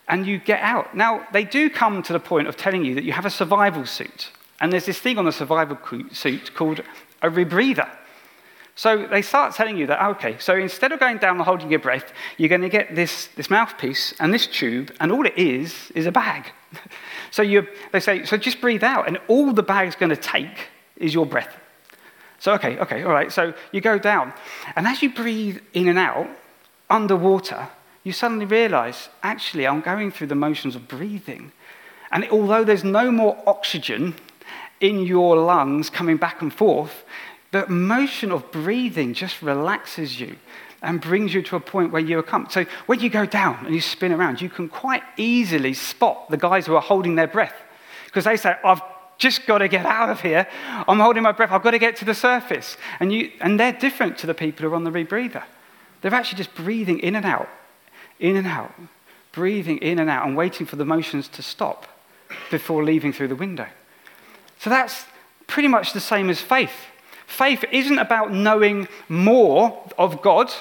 and 0.07 0.27
you 0.27 0.37
get 0.37 0.59
out. 0.59 0.95
Now, 0.95 1.25
they 1.33 1.43
do 1.43 1.67
come 1.67 2.03
to 2.03 2.13
the 2.13 2.19
point 2.19 2.47
of 2.47 2.55
telling 2.55 2.85
you 2.85 2.93
that 2.93 3.03
you 3.03 3.11
have 3.11 3.25
a 3.25 3.31
survival 3.31 3.87
suit. 3.87 4.29
And 4.61 4.71
there's 4.71 4.85
this 4.85 4.99
thing 4.99 5.17
on 5.17 5.25
the 5.25 5.31
survival 5.31 5.79
suit 6.11 6.53
called 6.53 6.81
a 7.23 7.29
rebreather. 7.29 7.89
So 8.75 9.07
they 9.07 9.21
start 9.21 9.55
telling 9.55 9.77
you 9.77 9.87
that, 9.87 9.99
ah, 9.99 10.09
okay, 10.11 10.37
so 10.39 10.55
instead 10.55 10.91
of 10.91 10.99
going 10.99 11.19
down 11.19 11.35
and 11.35 11.45
holding 11.45 11.69
your 11.69 11.79
breath, 11.79 12.11
you're 12.37 12.49
going 12.49 12.61
to 12.61 12.69
get 12.69 12.95
this, 12.95 13.27
this 13.35 13.49
mouthpiece 13.49 14.13
and 14.19 14.33
this 14.33 14.47
tube, 14.47 14.91
and 14.99 15.11
all 15.11 15.25
it 15.25 15.37
is 15.37 15.91
is 15.95 16.07
a 16.07 16.11
bag. 16.11 16.51
so 17.31 17.43
you, 17.43 17.67
they 17.91 17.99
say, 17.99 18.25
so 18.25 18.35
just 18.35 18.59
breathe 18.61 18.83
out, 18.83 19.07
and 19.07 19.19
all 19.27 19.53
the 19.53 19.63
bag's 19.63 19.95
going 19.95 20.09
to 20.09 20.15
take 20.15 20.69
is 20.97 21.13
your 21.13 21.25
breath. 21.25 21.55
So, 22.39 22.53
okay, 22.53 22.77
okay, 22.79 23.03
all 23.03 23.11
right, 23.11 23.31
so 23.31 23.53
you 23.71 23.79
go 23.79 23.99
down. 23.99 24.33
And 24.75 24.87
as 24.87 25.01
you 25.01 25.13
breathe 25.13 25.59
in 25.73 25.87
and 25.87 25.99
out, 25.99 26.27
underwater, 26.89 27.69
you 28.03 28.11
suddenly 28.11 28.45
realize, 28.45 29.07
actually, 29.21 29.67
I'm 29.67 29.81
going 29.81 30.11
through 30.11 30.27
the 30.27 30.35
motions 30.35 30.75
of 30.75 30.87
breathing. 30.87 31.51
And 32.11 32.27
although 32.29 32.63
there's 32.63 32.83
no 32.83 33.11
more 33.11 33.41
oxygen 33.47 34.15
in 34.83 35.05
your 35.05 35.37
lungs 35.37 35.89
coming 35.89 36.17
back 36.17 36.41
and 36.41 36.53
forth, 36.53 37.05
the 37.51 37.65
motion 37.67 38.31
of 38.31 38.51
breathing 38.51 39.13
just 39.13 39.41
relaxes 39.41 40.19
you 40.19 40.35
and 40.81 40.99
brings 40.99 41.33
you 41.33 41.41
to 41.41 41.55
a 41.55 41.59
point 41.59 41.91
where 41.91 42.01
you 42.01 42.19
are 42.19 42.23
come. 42.23 42.47
So 42.49 42.65
when 42.85 42.99
you 42.99 43.09
go 43.09 43.25
down 43.25 43.65
and 43.65 43.73
you 43.73 43.81
spin 43.81 44.11
around, 44.11 44.41
you 44.41 44.49
can 44.49 44.67
quite 44.67 45.01
easily 45.15 45.73
spot 45.73 46.29
the 46.29 46.37
guys 46.37 46.65
who 46.65 46.75
are 46.75 46.81
holding 46.81 47.15
their 47.15 47.27
breath 47.27 47.55
because 48.05 48.25
they 48.25 48.35
say, 48.35 48.55
I've 48.63 48.81
just 49.17 49.47
got 49.47 49.59
to 49.59 49.69
get 49.69 49.85
out 49.85 50.09
of 50.09 50.19
here. 50.19 50.47
I'm 50.67 50.99
holding 50.99 51.23
my 51.23 51.31
breath. 51.31 51.51
I've 51.51 51.63
got 51.63 51.71
to 51.71 51.79
get 51.79 51.95
to 51.97 52.05
the 52.05 52.13
surface. 52.13 52.75
And, 52.99 53.13
you, 53.13 53.31
and 53.39 53.57
they're 53.57 53.71
different 53.71 54.17
to 54.19 54.27
the 54.27 54.33
people 54.33 54.67
who 54.67 54.73
are 54.73 54.75
on 54.75 54.83
the 54.83 54.91
rebreather. 54.91 55.43
They're 56.01 56.13
actually 56.13 56.39
just 56.39 56.53
breathing 56.53 56.99
in 56.99 57.15
and 57.15 57.25
out 57.25 57.49
in 58.19 58.35
and 58.35 58.47
out, 58.47 58.73
breathing 59.31 59.77
in 59.79 59.99
and 59.99 60.09
out, 60.09 60.25
and 60.25 60.37
waiting 60.37 60.65
for 60.65 60.75
the 60.75 60.85
motions 60.85 61.27
to 61.27 61.41
stop 61.41 61.87
before 62.51 62.83
leaving 62.83 63.11
through 63.11 63.27
the 63.27 63.35
window. 63.35 63.67
So 64.63 64.69
that's 64.69 65.05
pretty 65.45 65.67
much 65.67 65.91
the 65.91 65.99
same 65.99 66.29
as 66.29 66.39
faith. 66.39 66.71
Faith 67.27 67.65
isn't 67.69 67.99
about 67.99 68.31
knowing 68.31 68.87
more 69.09 69.85
of 69.97 70.21
God. 70.21 70.53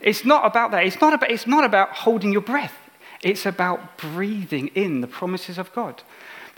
It's 0.00 0.24
not 0.24 0.46
about 0.46 0.70
that. 0.70 0.86
It's 0.86 1.02
not 1.02 1.12
about, 1.12 1.30
it's 1.30 1.46
not 1.46 1.62
about 1.62 1.90
holding 1.90 2.32
your 2.32 2.40
breath. 2.40 2.72
It's 3.22 3.44
about 3.44 3.98
breathing 3.98 4.68
in 4.68 5.02
the 5.02 5.06
promises 5.06 5.58
of 5.58 5.70
God 5.74 6.02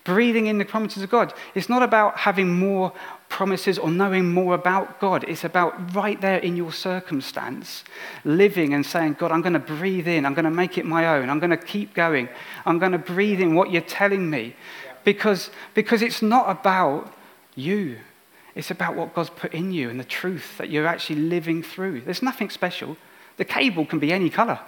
breathing 0.09 0.47
in 0.47 0.57
the 0.57 0.64
promises 0.64 1.03
of 1.03 1.11
God. 1.11 1.35
It's 1.55 1.69
not 1.69 1.83
about 1.83 2.17
having 2.17 2.59
more 2.59 2.95
promises 3.29 3.79
or 3.79 3.91
knowing 3.91 4.33
more 4.33 4.55
about 4.55 4.99
God. 5.01 5.23
It's 5.29 5.45
about 5.45 5.95
right 5.95 6.19
there 6.19 6.38
in 6.38 6.57
your 6.57 6.73
circumstance, 6.73 7.85
living 8.25 8.73
and 8.73 8.87
saying, 8.87 9.17
God, 9.19 9.33
I'm 9.33 9.43
going 9.43 9.53
to 9.53 9.59
breathe 9.59 10.09
in. 10.09 10.25
I'm 10.25 10.33
going 10.33 10.47
to 10.47 10.51
make 10.51 10.79
it 10.79 10.87
my 10.87 11.19
own. 11.19 11.29
I'm 11.29 11.38
going 11.38 11.51
to 11.51 11.59
keep 11.59 11.93
going. 11.93 12.31
I'm 12.64 12.79
going 12.79 12.93
to 12.93 12.99
breathe 12.99 13.43
in 13.43 13.55
what 13.55 13.71
you're 13.71 13.83
telling 13.83 14.31
me. 14.31 14.57
Because, 15.05 15.51
because 15.75 16.03
it's 16.03 16.23
not 16.23 16.51
about 16.51 17.13
you. 17.55 17.99
It's 18.55 18.71
about 18.71 18.97
what 18.97 19.15
God's 19.15 19.31
put 19.31 19.55
in 19.55 19.71
you 19.73 19.91
and 19.91 20.01
the 20.01 20.05
truth 20.05 20.59
that 20.59 20.71
you're 20.71 20.87
actually 20.87 21.21
living 21.21 21.63
through. 21.63 22.01
There's 22.01 22.23
nothing 22.23 22.51
special. 22.51 22.97
The 23.37 23.45
cable 23.45 23.87
can 23.87 23.99
be 23.99 24.13
any 24.13 24.31
color. 24.31 24.59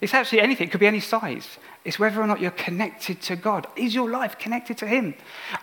It's 0.00 0.14
actually 0.14 0.40
anything, 0.40 0.66
it 0.66 0.70
could 0.70 0.80
be 0.80 0.86
any 0.86 1.00
size. 1.00 1.46
It's 1.84 1.98
whether 1.98 2.20
or 2.20 2.26
not 2.26 2.40
you're 2.40 2.50
connected 2.50 3.22
to 3.22 3.36
God. 3.36 3.66
Is 3.76 3.94
your 3.94 4.10
life 4.10 4.38
connected 4.38 4.78
to 4.78 4.86
Him? 4.86 5.14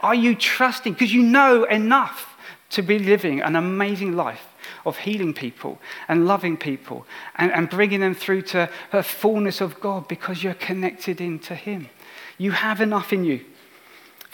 Are 0.02 0.16
you 0.16 0.36
trusting? 0.36 0.94
Because 0.94 1.14
you 1.14 1.24
know 1.24 1.66
enough 1.66 2.38
to 2.72 2.82
be 2.82 3.00
living 3.00 3.42
an 3.42 3.56
amazing 3.56 4.16
life 4.16 4.46
of 4.86 4.98
healing 4.98 5.34
people 5.34 5.80
and 6.08 6.26
loving 6.26 6.56
people 6.56 7.06
and, 7.36 7.52
and 7.52 7.70
bringing 7.70 8.00
them 8.00 8.16
through 8.16 8.44
to 8.44 8.70
the 8.92 9.04
fullness 9.04 9.60
of 9.62 9.80
God 9.80 10.08
because 10.08 10.44
you're 10.44 10.54
connected 10.54 11.20
into 11.20 11.56
Him. 11.56 11.90
You 12.38 12.52
have 12.52 12.80
enough 12.80 13.12
in 13.12 13.26
you. 13.26 13.44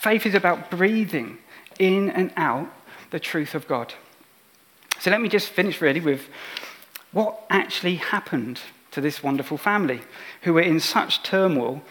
Faith 0.06 0.28
is 0.28 0.36
about 0.36 0.70
breathing 0.70 1.40
in 1.80 2.12
and 2.12 2.32
out 2.38 2.68
the 3.10 3.20
truth 3.20 3.56
of 3.56 3.68
God. 3.68 3.92
So 5.00 5.10
let 5.10 5.20
me 5.20 5.28
just 5.28 5.50
finish 5.50 5.82
really 5.82 6.00
with 6.00 6.28
what 7.12 7.40
actually 7.50 7.96
happened 7.96 8.60
to 8.92 9.02
this 9.02 9.24
wonderful 9.24 9.58
family 9.58 10.02
who 10.44 10.54
were 10.54 10.62
in 10.62 10.80
such 10.80 11.24
turmoil 11.24 11.82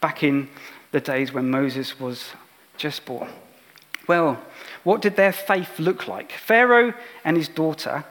back 0.00 0.22
in 0.22 0.48
the 0.92 1.00
days 1.02 1.30
when 1.30 1.50
Moses 1.50 2.00
was 2.00 2.30
just 2.78 3.04
born. 3.04 3.28
Well, 4.08 4.40
what 4.82 5.02
did 5.02 5.16
their 5.16 5.32
faith 5.32 5.78
look 5.78 6.08
like? 6.08 6.32
Pharaoh 6.32 6.94
and 7.22 7.36
his 7.36 7.48
daughter 7.48 8.06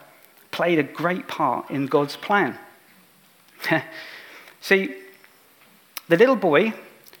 played 0.52 0.78
a 0.78 0.84
great 0.84 1.26
part 1.26 1.68
in 1.68 1.86
God's 1.86 2.14
plan. 2.14 2.56
See, 4.60 4.94
the 6.06 6.16
little 6.16 6.36
boy, 6.36 6.74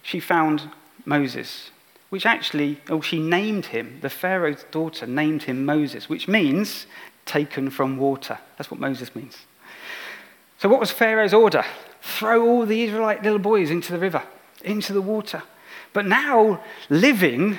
she 0.04 0.20
found 0.20 0.70
Moses, 1.04 1.72
which 2.10 2.26
actually, 2.26 2.80
or 2.90 3.02
she 3.02 3.20
named 3.20 3.66
him, 3.66 3.98
the 4.02 4.10
Pharaoh's 4.10 4.64
daughter 4.70 5.06
named 5.06 5.44
him 5.44 5.64
Moses, 5.64 6.08
which 6.08 6.28
means 6.28 6.86
taken 7.24 7.70
from 7.70 7.96
water. 7.96 8.38
That's 8.58 8.70
what 8.70 8.80
Moses 8.80 9.14
means. 9.14 9.38
So, 10.58 10.68
what 10.68 10.80
was 10.80 10.90
Pharaoh's 10.90 11.32
order? 11.32 11.64
Throw 12.02 12.46
all 12.46 12.66
the 12.66 12.82
Israelite 12.82 13.22
little 13.22 13.38
boys 13.38 13.70
into 13.70 13.92
the 13.92 13.98
river, 13.98 14.22
into 14.62 14.92
the 14.92 15.00
water. 15.00 15.42
But 15.92 16.06
now, 16.06 16.62
living 16.88 17.58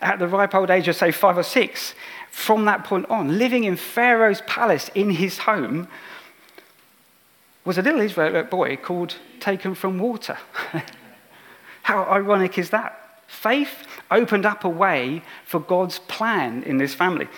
at 0.00 0.18
the 0.18 0.28
ripe 0.28 0.54
old 0.54 0.70
age 0.70 0.88
of, 0.88 0.96
say, 0.96 1.12
five 1.12 1.38
or 1.38 1.42
six, 1.42 1.94
from 2.30 2.64
that 2.64 2.84
point 2.84 3.06
on, 3.08 3.38
living 3.38 3.64
in 3.64 3.76
Pharaoh's 3.76 4.42
palace 4.42 4.90
in 4.94 5.10
his 5.10 5.38
home, 5.38 5.86
was 7.64 7.78
a 7.78 7.82
little 7.82 8.00
Israelite 8.00 8.50
boy 8.50 8.76
called 8.76 9.16
Taken 9.38 9.74
from 9.74 9.98
Water. 9.98 10.36
How 11.82 12.04
ironic 12.04 12.58
is 12.58 12.70
that? 12.70 13.03
Faith 13.26 13.86
opened 14.10 14.46
up 14.46 14.64
a 14.64 14.68
way 14.68 15.22
for 15.44 15.60
God's 15.60 15.98
plan 16.00 16.62
in 16.62 16.78
this 16.78 16.94
family. 16.94 17.28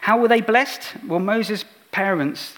How 0.00 0.18
were 0.18 0.28
they 0.28 0.40
blessed? 0.40 0.94
Well, 1.06 1.20
Moses' 1.20 1.64
parents 1.92 2.54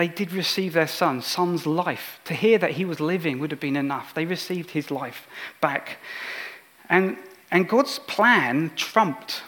they 0.00 0.08
did 0.08 0.32
receive 0.32 0.72
their 0.72 0.86
son, 0.86 1.20
son's 1.20 1.66
life. 1.66 2.20
To 2.24 2.32
hear 2.32 2.56
that 2.56 2.70
he 2.70 2.86
was 2.86 3.00
living 3.00 3.38
would 3.38 3.50
have 3.50 3.60
been 3.60 3.76
enough. 3.76 4.14
They 4.14 4.24
received 4.24 4.70
his 4.70 4.90
life 4.90 5.26
back. 5.60 5.98
And, 6.88 7.18
and 7.50 7.68
God's 7.68 7.98
plan 7.98 8.72
trumped 8.76 9.42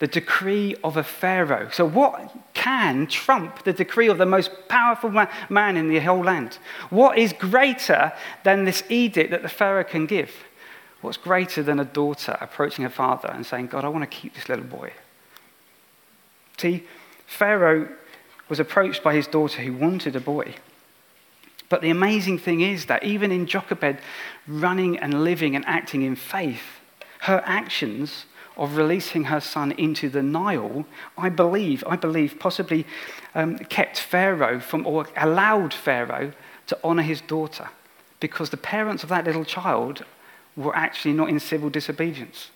the 0.00 0.06
decree 0.06 0.76
of 0.84 0.98
a 0.98 1.02
Pharaoh. 1.02 1.70
So, 1.72 1.86
what 1.86 2.36
can 2.52 3.06
trump 3.06 3.64
the 3.64 3.72
decree 3.72 4.08
of 4.08 4.18
the 4.18 4.26
most 4.26 4.50
powerful 4.68 5.10
man 5.48 5.76
in 5.78 5.88
the 5.88 6.00
whole 6.00 6.22
land? 6.22 6.58
What 6.90 7.16
is 7.16 7.32
greater 7.32 8.12
than 8.42 8.66
this 8.66 8.82
edict 8.90 9.30
that 9.30 9.40
the 9.40 9.48
Pharaoh 9.48 9.84
can 9.84 10.04
give? 10.04 10.32
What's 11.04 11.18
greater 11.18 11.62
than 11.62 11.78
a 11.78 11.84
daughter 11.84 12.38
approaching 12.40 12.82
her 12.82 12.90
father 12.90 13.28
and 13.28 13.44
saying, 13.44 13.66
God, 13.66 13.84
I 13.84 13.88
want 13.88 14.10
to 14.10 14.16
keep 14.16 14.32
this 14.32 14.48
little 14.48 14.64
boy? 14.64 14.94
See, 16.56 16.84
Pharaoh 17.26 17.90
was 18.48 18.58
approached 18.58 19.02
by 19.02 19.14
his 19.14 19.26
daughter 19.26 19.60
who 19.60 19.74
wanted 19.74 20.16
a 20.16 20.20
boy. 20.20 20.54
But 21.68 21.82
the 21.82 21.90
amazing 21.90 22.38
thing 22.38 22.62
is 22.62 22.86
that 22.86 23.04
even 23.04 23.32
in 23.32 23.44
Jochebed 23.44 23.98
running 24.48 24.98
and 24.98 25.22
living 25.22 25.54
and 25.54 25.66
acting 25.66 26.00
in 26.00 26.16
faith, 26.16 26.80
her 27.20 27.42
actions 27.44 28.24
of 28.56 28.78
releasing 28.78 29.24
her 29.24 29.40
son 29.40 29.72
into 29.72 30.08
the 30.08 30.22
Nile, 30.22 30.86
I 31.18 31.28
believe, 31.28 31.84
I 31.86 31.96
believe, 31.96 32.38
possibly 32.38 32.86
um, 33.34 33.58
kept 33.58 34.00
Pharaoh 34.00 34.58
from, 34.58 34.86
or 34.86 35.06
allowed 35.18 35.74
Pharaoh 35.74 36.32
to 36.68 36.78
honor 36.82 37.02
his 37.02 37.20
daughter, 37.20 37.68
because 38.20 38.48
the 38.48 38.56
parents 38.56 39.02
of 39.02 39.10
that 39.10 39.26
little 39.26 39.44
child 39.44 40.06
were 40.56 40.76
actually 40.76 41.14
not 41.14 41.28
in 41.28 41.40
civil 41.40 41.70
disobedience. 41.70 42.50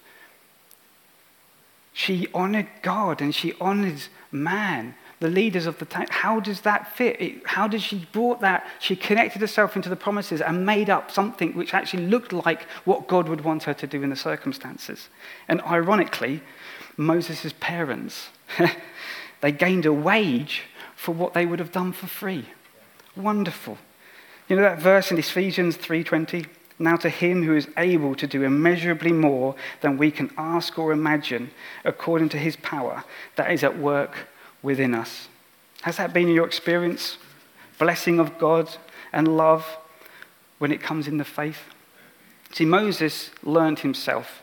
She 1.92 2.28
honored 2.32 2.68
God 2.82 3.20
and 3.20 3.34
she 3.34 3.54
honored 3.60 4.02
man 4.30 4.94
the 5.20 5.28
leaders 5.28 5.66
of 5.66 5.78
the 5.78 5.84
time. 5.84 6.06
How 6.10 6.38
does 6.38 6.60
that 6.60 6.96
fit? 6.96 7.44
how 7.44 7.66
did 7.66 7.82
she 7.82 8.06
brought 8.12 8.40
that? 8.40 8.64
She 8.78 8.94
connected 8.94 9.40
herself 9.40 9.74
into 9.74 9.88
the 9.88 9.96
promises 9.96 10.40
and 10.40 10.64
made 10.64 10.88
up 10.88 11.10
something 11.10 11.54
which 11.54 11.74
actually 11.74 12.06
looked 12.06 12.32
like 12.32 12.62
what 12.84 13.08
God 13.08 13.28
would 13.28 13.40
want 13.40 13.64
her 13.64 13.74
to 13.74 13.86
do 13.86 14.02
in 14.02 14.10
the 14.10 14.16
circumstances. 14.16 15.08
And 15.48 15.60
ironically, 15.62 16.40
Moses' 16.96 17.52
parents, 17.58 18.28
they 19.40 19.52
gained 19.52 19.86
a 19.86 19.92
wage 19.92 20.62
for 20.94 21.12
what 21.12 21.34
they 21.34 21.46
would 21.46 21.58
have 21.58 21.72
done 21.72 21.92
for 21.92 22.06
free. 22.06 22.46
Wonderful. 23.16 23.78
You 24.48 24.56
know 24.56 24.62
that 24.62 24.78
verse 24.78 25.10
in 25.10 25.18
Ephesians 25.18 25.76
3:20? 25.76 26.46
Now 26.78 26.96
to 26.96 27.08
him 27.08 27.42
who 27.42 27.56
is 27.56 27.68
able 27.76 28.14
to 28.14 28.26
do 28.26 28.44
immeasurably 28.44 29.12
more 29.12 29.56
than 29.80 29.98
we 29.98 30.10
can 30.10 30.30
ask 30.38 30.78
or 30.78 30.92
imagine, 30.92 31.50
according 31.84 32.28
to 32.30 32.38
his 32.38 32.56
power 32.56 33.04
that 33.36 33.50
is 33.50 33.64
at 33.64 33.78
work 33.78 34.28
within 34.62 34.94
us. 34.94 35.28
Has 35.82 35.96
that 35.96 36.12
been 36.12 36.28
your 36.28 36.46
experience? 36.46 37.18
Blessing 37.78 38.18
of 38.18 38.38
God 38.38 38.68
and 39.12 39.36
love 39.36 39.78
when 40.58 40.72
it 40.72 40.80
comes 40.80 41.08
in 41.08 41.16
the 41.18 41.24
faith? 41.24 41.62
See, 42.52 42.64
Moses 42.64 43.30
learned 43.42 43.80
himself 43.80 44.42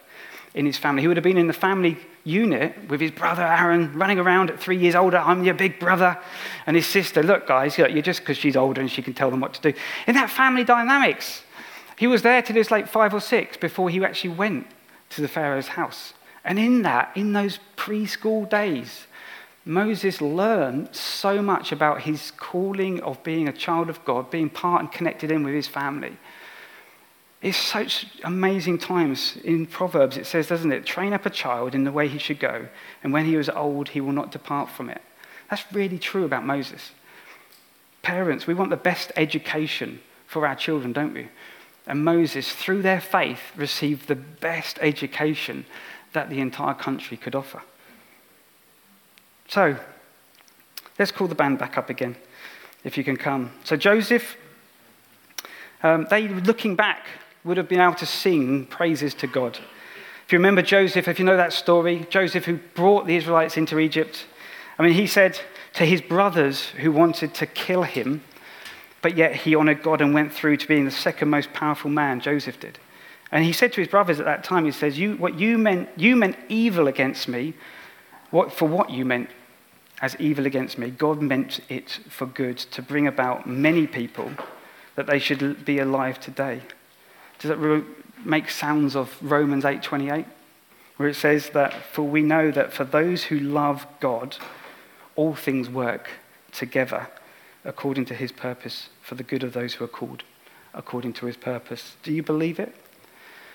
in 0.54 0.65
his 0.65 0.78
family. 0.78 1.02
He 1.02 1.08
would 1.08 1.17
have 1.17 1.24
been 1.24 1.38
in 1.38 1.48
the 1.48 1.54
family 1.54 1.98
unit 2.24 2.89
with 2.89 3.02
his 3.02 3.12
brother 3.12 3.43
Aaron 3.43 3.93
running 3.93 4.19
around 4.19 4.50
at 4.50 4.60
three 4.60 4.78
years 4.78 4.95
older. 4.95 5.17
I'm 5.17 5.43
your 5.43 5.54
big 5.54 5.80
brother. 5.80 6.17
And 6.65 6.76
his 6.76 6.86
sister, 6.86 7.21
look, 7.21 7.48
guys, 7.48 7.78
you're 7.78 8.02
just 8.02 8.21
because 8.21 8.38
she's 8.38 8.56
older 8.56 8.82
and 8.82 8.89
she 8.89 9.02
can 9.02 9.13
tell 9.13 9.30
them 9.30 9.39
what 9.39 9.54
to 9.56 9.71
do. 9.71 9.78
In 10.08 10.15
that 10.15 10.30
family 10.30 10.63
dynamics, 10.63 11.43
he 11.97 12.08
was 12.08 12.21
there 12.21 12.41
till 12.41 12.55
he 12.55 12.60
was 12.60 12.71
like 12.71 12.88
five 12.88 13.13
or 13.13 13.19
six 13.19 13.58
before 13.58 13.89
he 13.89 14.03
actually 14.03 14.34
went 14.34 14.67
to 15.12 15.21
the 15.21 15.27
Pharaoh's 15.27 15.69
house. 15.69 16.13
And 16.43 16.60
in 16.60 16.84
that, 16.84 17.12
in 17.15 17.34
those 17.34 17.60
preschool 17.77 18.49
days, 18.49 19.08
Moses 19.65 20.21
learned 20.21 20.95
so 20.95 21.41
much 21.41 21.71
about 21.71 22.01
his 22.01 22.31
calling 22.31 23.01
of 23.01 23.23
being 23.23 23.47
a 23.47 23.53
child 23.53 23.89
of 23.89 24.03
God, 24.05 24.29
being 24.29 24.49
part 24.49 24.81
and 24.81 24.91
connected 24.91 25.31
in 25.31 25.43
with 25.43 25.55
his 25.55 25.67
family. 25.67 26.17
It's 27.41 27.58
such 27.58 28.08
amazing 28.23 28.77
times. 28.77 29.38
In 29.43 29.65
Proverbs, 29.65 30.17
it 30.17 30.27
says, 30.27 30.47
doesn't 30.47 30.71
it? 30.71 30.86
Train 30.86 31.13
up 31.13 31.25
a 31.25 31.31
child 31.31 31.73
in 31.73 31.84
the 31.84 31.91
way 31.91 32.08
he 32.08 32.19
should 32.19 32.39
go, 32.39 32.67
and 33.03 33.12
when 33.12 33.25
he 33.25 33.36
is 33.36 33.49
old, 33.49 33.89
he 33.89 34.01
will 34.01 34.13
not 34.13 34.31
depart 34.31 34.69
from 34.69 34.89
it. 34.89 35.01
That's 35.49 35.63
really 35.71 35.99
true 35.99 36.25
about 36.25 36.45
Moses. 36.45 36.91
Parents, 38.01 38.45
we 38.45 38.53
want 38.53 38.69
the 38.69 38.77
best 38.77 39.12
education 39.15 39.99
for 40.27 40.47
our 40.47 40.55
children, 40.55 40.93
don't 40.93 41.13
we? 41.13 41.29
And 41.88 42.04
Moses, 42.04 42.52
through 42.52 42.82
their 42.82 43.02
faith, 43.02 43.39
received 43.56 44.08
the 44.08 44.15
best 44.15 44.80
education 44.82 45.65
that 46.13 46.30
the 46.30 46.39
entire 46.39 46.74
country 46.74 47.17
could 47.17 47.36
offer. 47.36 47.62
So, 49.48 49.78
let's 50.98 51.12
call 51.12 51.28
the 51.28 51.36
band 51.36 51.60
back 51.60 51.78
up 51.78 51.89
again, 51.89 52.15
if 52.84 52.98
you 52.98 53.04
can 53.04 53.17
come. 53.17 53.52
So, 53.63 53.76
Joseph, 53.76 54.36
um, 55.84 56.08
they, 56.10 56.28
looking 56.28 56.76
back, 56.76 57.06
would 57.43 57.58
have 57.58 57.69
been 57.69 57.82
able 57.82 57.93
to 57.95 58.06
sing 58.08 58.65
praises 58.65 59.13
to 59.13 59.28
God. 59.28 59.60
If 60.26 60.34
you 60.34 60.39
remember 60.39 60.63
Joseph, 60.63 61.08
if 61.08 61.19
you 61.19 61.26
know 61.26 61.38
that 61.38 61.54
story, 61.54 62.08
Joseph 62.10 62.45
who 62.45 62.58
brought 62.58 63.06
the 63.06 63.15
Israelites 63.15 63.58
into 63.58 63.78
Egypt, 63.78 64.26
I 64.80 64.84
mean, 64.84 64.93
he 64.93 65.06
said 65.06 65.39
to 65.74 65.86
his 65.86 66.02
brothers 66.02 66.69
who 66.69 66.91
wanted 66.91 67.36
to 67.36 67.45
kill 67.45 67.84
him, 67.84 68.24
but 69.06 69.15
yet 69.15 69.36
he 69.36 69.54
honored 69.54 69.84
God 69.84 70.02
and 70.02 70.15
went 70.15 70.34
through 70.34 70.58
to 70.58 70.68
being 70.68 70.86
the 70.86 70.89
second 70.89 71.30
most 71.30 71.54
powerful 71.54 71.91
man, 71.91 72.20
Joseph 72.20 72.60
did. 72.60 72.80
And 73.32 73.46
he 73.46 73.54
said 73.54 73.72
to 73.74 73.82
his 73.82 73.88
brothers 73.88 74.20
at 74.20 74.26
that 74.26 74.44
time, 74.44 74.65
he 74.65 74.72
says, 74.72 74.98
you, 74.98 75.15
what 75.18 75.38
you 75.39 75.60
meant, 75.60 75.89
you 75.96 76.15
meant 76.15 76.36
evil 76.50 76.88
against 76.88 77.28
me, 77.28 77.54
what, 78.32 78.52
for 78.52 78.68
what 78.68 78.89
you 78.89 79.06
meant 79.06 79.30
as 80.02 80.15
evil 80.20 80.48
against 80.48 80.80
me, 80.80 80.89
God 80.89 81.22
meant 81.22 81.60
it 81.70 82.00
for 82.10 82.26
good 82.26 82.58
to 82.58 82.82
bring 82.82 83.06
about 83.06 83.46
many 83.46 83.86
people 83.86 84.32
that 84.96 85.06
they 85.06 85.20
should 85.20 85.63
be 85.63 85.78
alive 85.78 86.20
today. 86.20 86.63
Does 87.38 87.50
that 87.50 87.86
make 88.26 88.50
sounds 88.50 88.96
of 88.96 89.15
Romans 89.22 89.65
8:28 89.65 90.26
where 90.98 91.10
it 91.10 91.15
says 91.15 91.52
that 91.52 91.76
for 91.91 92.02
we 92.02 92.24
know 92.24 92.50
that 92.50 92.74
for 92.74 92.86
those 92.86 93.26
who 93.26 93.38
love 93.38 93.86
God 94.00 94.38
all 95.15 95.36
things 95.36 95.70
work 95.70 96.10
together 96.52 97.08
according 97.65 98.06
to 98.06 98.13
his 98.13 98.32
purpose 98.32 98.89
for 99.01 99.15
the 99.15 99.23
good 99.23 99.43
of 99.43 99.54
those 99.54 99.73
who 99.73 99.84
are 99.84 99.89
called 99.89 100.23
according 100.73 101.13
to 101.13 101.25
his 101.25 101.38
purpose. 101.38 101.95
Do 102.04 102.13
you 102.13 102.23
believe 102.23 102.60
it? 102.60 102.73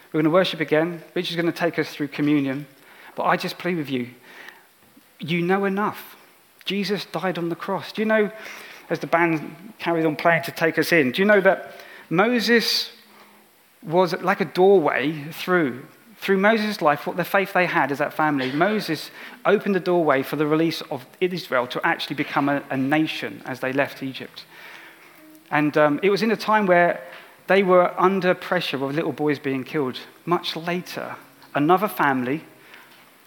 We're 0.09 0.23
going 0.23 0.25
to 0.25 0.31
worship 0.31 0.61
again. 0.61 1.03
Rich 1.15 1.31
is 1.31 1.37
going 1.37 1.47
to 1.47 1.53
take 1.53 1.79
us 1.79 1.91
through 1.91 2.09
communion. 2.09 2.67
But 3.15 3.25
I 3.25 3.37
just 3.37 3.59
plead 3.59 3.77
with 3.77 3.91
you 3.91 4.11
you 5.21 5.43
know 5.43 5.65
enough. 5.65 6.17
Jesus 6.65 7.05
died 7.07 7.39
on 7.39 7.49
the 7.49 7.57
cross. 7.57 7.93
Do 7.93 8.03
you 8.03 8.07
know, 8.07 8.31
as 8.89 8.99
the 8.99 9.07
band 9.07 9.75
carried 9.79 10.07
on 10.07 10.17
playing 10.17 10.43
to 10.45 10.51
take 10.51 10.79
us 10.79 10.93
in, 10.93 11.13
do 11.13 11.23
you 11.23 11.27
know 11.27 11.41
that 11.41 11.73
Moses 12.09 12.91
was 13.83 14.15
like 14.21 14.41
a 14.41 14.45
doorway 14.45 15.25
through? 15.31 15.85
Through 16.21 16.37
Moses' 16.37 16.83
life, 16.83 17.07
what 17.07 17.17
the 17.17 17.25
faith 17.25 17.55
they 17.55 17.65
had 17.65 17.91
as 17.91 17.99
that 17.99 18.13
family, 18.13 18.53
Moses 18.53 19.11
opened 19.47 19.75
the 19.75 19.81
doorway 19.81 20.23
for 20.23 20.37
the 20.37 20.47
release 20.47 20.83
of 20.91 21.07
Israel 21.19 21.67
to 21.69 21.85
actually 21.85 22.17
become 22.17 22.51
a, 22.51 22.63
a 22.69 22.77
nation 22.77 23.43
as 23.47 23.61
they 23.61 23.73
left 23.73 24.03
Egypt. 24.03 24.45
And 25.51 25.77
um, 25.79 25.99
it 26.03 26.11
was 26.11 26.23
in 26.23 26.31
a 26.31 26.37
time 26.37 26.67
where 26.67 27.03
they 27.47 27.63
were 27.63 27.99
under 27.99 28.35
pressure 28.35 28.77
of 28.85 28.95
little 28.95 29.13
boys 29.13 29.39
being 29.39 29.65
killed. 29.65 29.99
Much 30.27 30.57
later, 30.57 31.17
another 31.55 31.89
family 31.89 32.45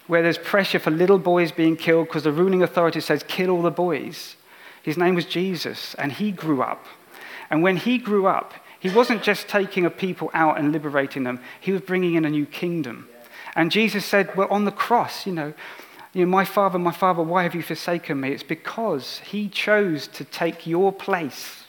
where 0.06 0.22
there's 0.22 0.38
pressure 0.38 0.78
for 0.78 0.92
little 0.92 1.18
boys 1.18 1.50
being 1.50 1.76
killed 1.76 2.06
because 2.06 2.22
the 2.22 2.32
ruling 2.32 2.62
authority 2.62 3.00
says, 3.00 3.24
kill 3.26 3.50
all 3.50 3.62
the 3.62 3.70
boys. 3.72 4.36
His 4.82 4.96
name 4.96 5.16
was 5.16 5.24
Jesus, 5.24 5.94
and 5.94 6.12
he 6.12 6.30
grew 6.30 6.62
up. 6.62 6.86
And 7.50 7.62
when 7.62 7.76
he 7.76 7.98
grew 7.98 8.26
up, 8.26 8.54
he 8.84 8.94
wasn't 8.94 9.22
just 9.22 9.48
taking 9.48 9.84
a 9.84 9.90
people 9.90 10.30
out 10.34 10.58
and 10.58 10.70
liberating 10.70 11.24
them, 11.24 11.40
he 11.60 11.72
was 11.72 11.80
bringing 11.80 12.14
in 12.14 12.24
a 12.24 12.30
new 12.30 12.46
kingdom. 12.46 13.08
And 13.56 13.70
Jesus 13.72 14.04
said, 14.04 14.36
Well, 14.36 14.48
on 14.50 14.64
the 14.64 14.72
cross, 14.72 15.26
you 15.26 15.32
know, 15.32 15.54
you 16.12 16.24
know, 16.24 16.30
my 16.30 16.44
father, 16.44 16.78
my 16.78 16.92
father, 16.92 17.22
why 17.22 17.42
have 17.42 17.54
you 17.54 17.62
forsaken 17.62 18.20
me? 18.20 18.30
It's 18.30 18.42
because 18.44 19.18
he 19.24 19.48
chose 19.48 20.06
to 20.08 20.24
take 20.24 20.66
your 20.66 20.92
place 20.92 21.64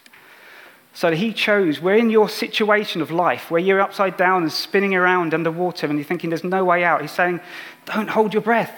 so 0.96 1.12
he 1.12 1.34
chose, 1.34 1.82
we're 1.82 1.98
in 1.98 2.10
your 2.10 2.30
situation 2.30 3.02
of 3.02 3.12
life 3.12 3.52
where 3.52 3.60
you're 3.60 3.82
upside 3.82 4.16
down 4.16 4.44
and 4.44 4.52
spinning 4.52 4.96
around 4.96 5.34
underwater 5.34 5.88
and 5.88 6.00
you're 6.00 6.06
thinking 6.06 6.30
there's 6.30 6.46
no 6.46 6.64
way 6.64 6.86
out. 6.86 7.02
He's 7.02 7.12
saying, 7.12 7.42
don't 7.84 8.10
hold 8.10 8.34
your 8.34 8.42
breath. 8.42 8.74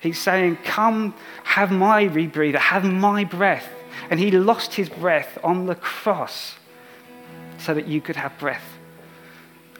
He's 0.00 0.18
saying, 0.18 0.56
come, 0.64 1.14
have 1.44 1.70
my 1.70 2.06
rebreather, 2.06 2.56
have 2.56 2.84
my 2.84 3.24
breath. 3.24 3.68
And 4.08 4.18
he 4.18 4.30
lost 4.30 4.72
his 4.72 4.88
breath 4.88 5.36
on 5.44 5.66
the 5.66 5.74
cross 5.74 6.54
so 7.58 7.74
that 7.74 7.86
you 7.86 8.00
could 8.00 8.16
have 8.16 8.36
breath. 8.38 8.64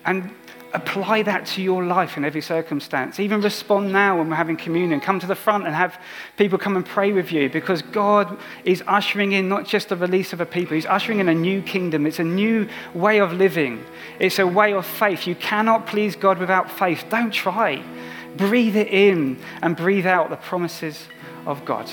And 0.04 0.30
apply 0.74 1.22
that 1.22 1.46
to 1.46 1.62
your 1.62 1.84
life 1.84 2.16
in 2.16 2.24
every 2.24 2.40
circumstance. 2.40 3.20
Even 3.20 3.40
respond 3.40 3.92
now 3.92 4.18
when 4.18 4.28
we're 4.28 4.34
having 4.34 4.56
communion. 4.56 5.00
Come 5.00 5.20
to 5.20 5.26
the 5.26 5.36
front 5.36 5.66
and 5.66 5.74
have 5.74 5.98
people 6.36 6.58
come 6.58 6.76
and 6.76 6.84
pray 6.84 7.12
with 7.12 7.30
you 7.30 7.48
because 7.48 7.80
God 7.80 8.36
is 8.64 8.82
ushering 8.88 9.32
in 9.32 9.48
not 9.48 9.66
just 9.66 9.88
the 9.88 9.96
release 9.96 10.32
of 10.32 10.40
a 10.40 10.46
people, 10.46 10.74
He's 10.74 10.84
ushering 10.84 11.20
in 11.20 11.28
a 11.28 11.34
new 11.34 11.62
kingdom. 11.62 12.06
It's 12.06 12.18
a 12.18 12.24
new 12.24 12.68
way 12.92 13.20
of 13.20 13.32
living, 13.32 13.84
it's 14.18 14.40
a 14.40 14.46
way 14.46 14.74
of 14.74 14.84
faith. 14.84 15.28
You 15.28 15.36
cannot 15.36 15.86
please 15.86 16.16
God 16.16 16.38
without 16.38 16.70
faith. 16.70 17.06
Don't 17.08 17.32
try. 17.32 17.82
Breathe 18.36 18.76
it 18.76 18.88
in 18.88 19.38
and 19.62 19.76
breathe 19.76 20.06
out 20.06 20.28
the 20.28 20.36
promises 20.36 21.06
of 21.46 21.64
God. 21.64 21.88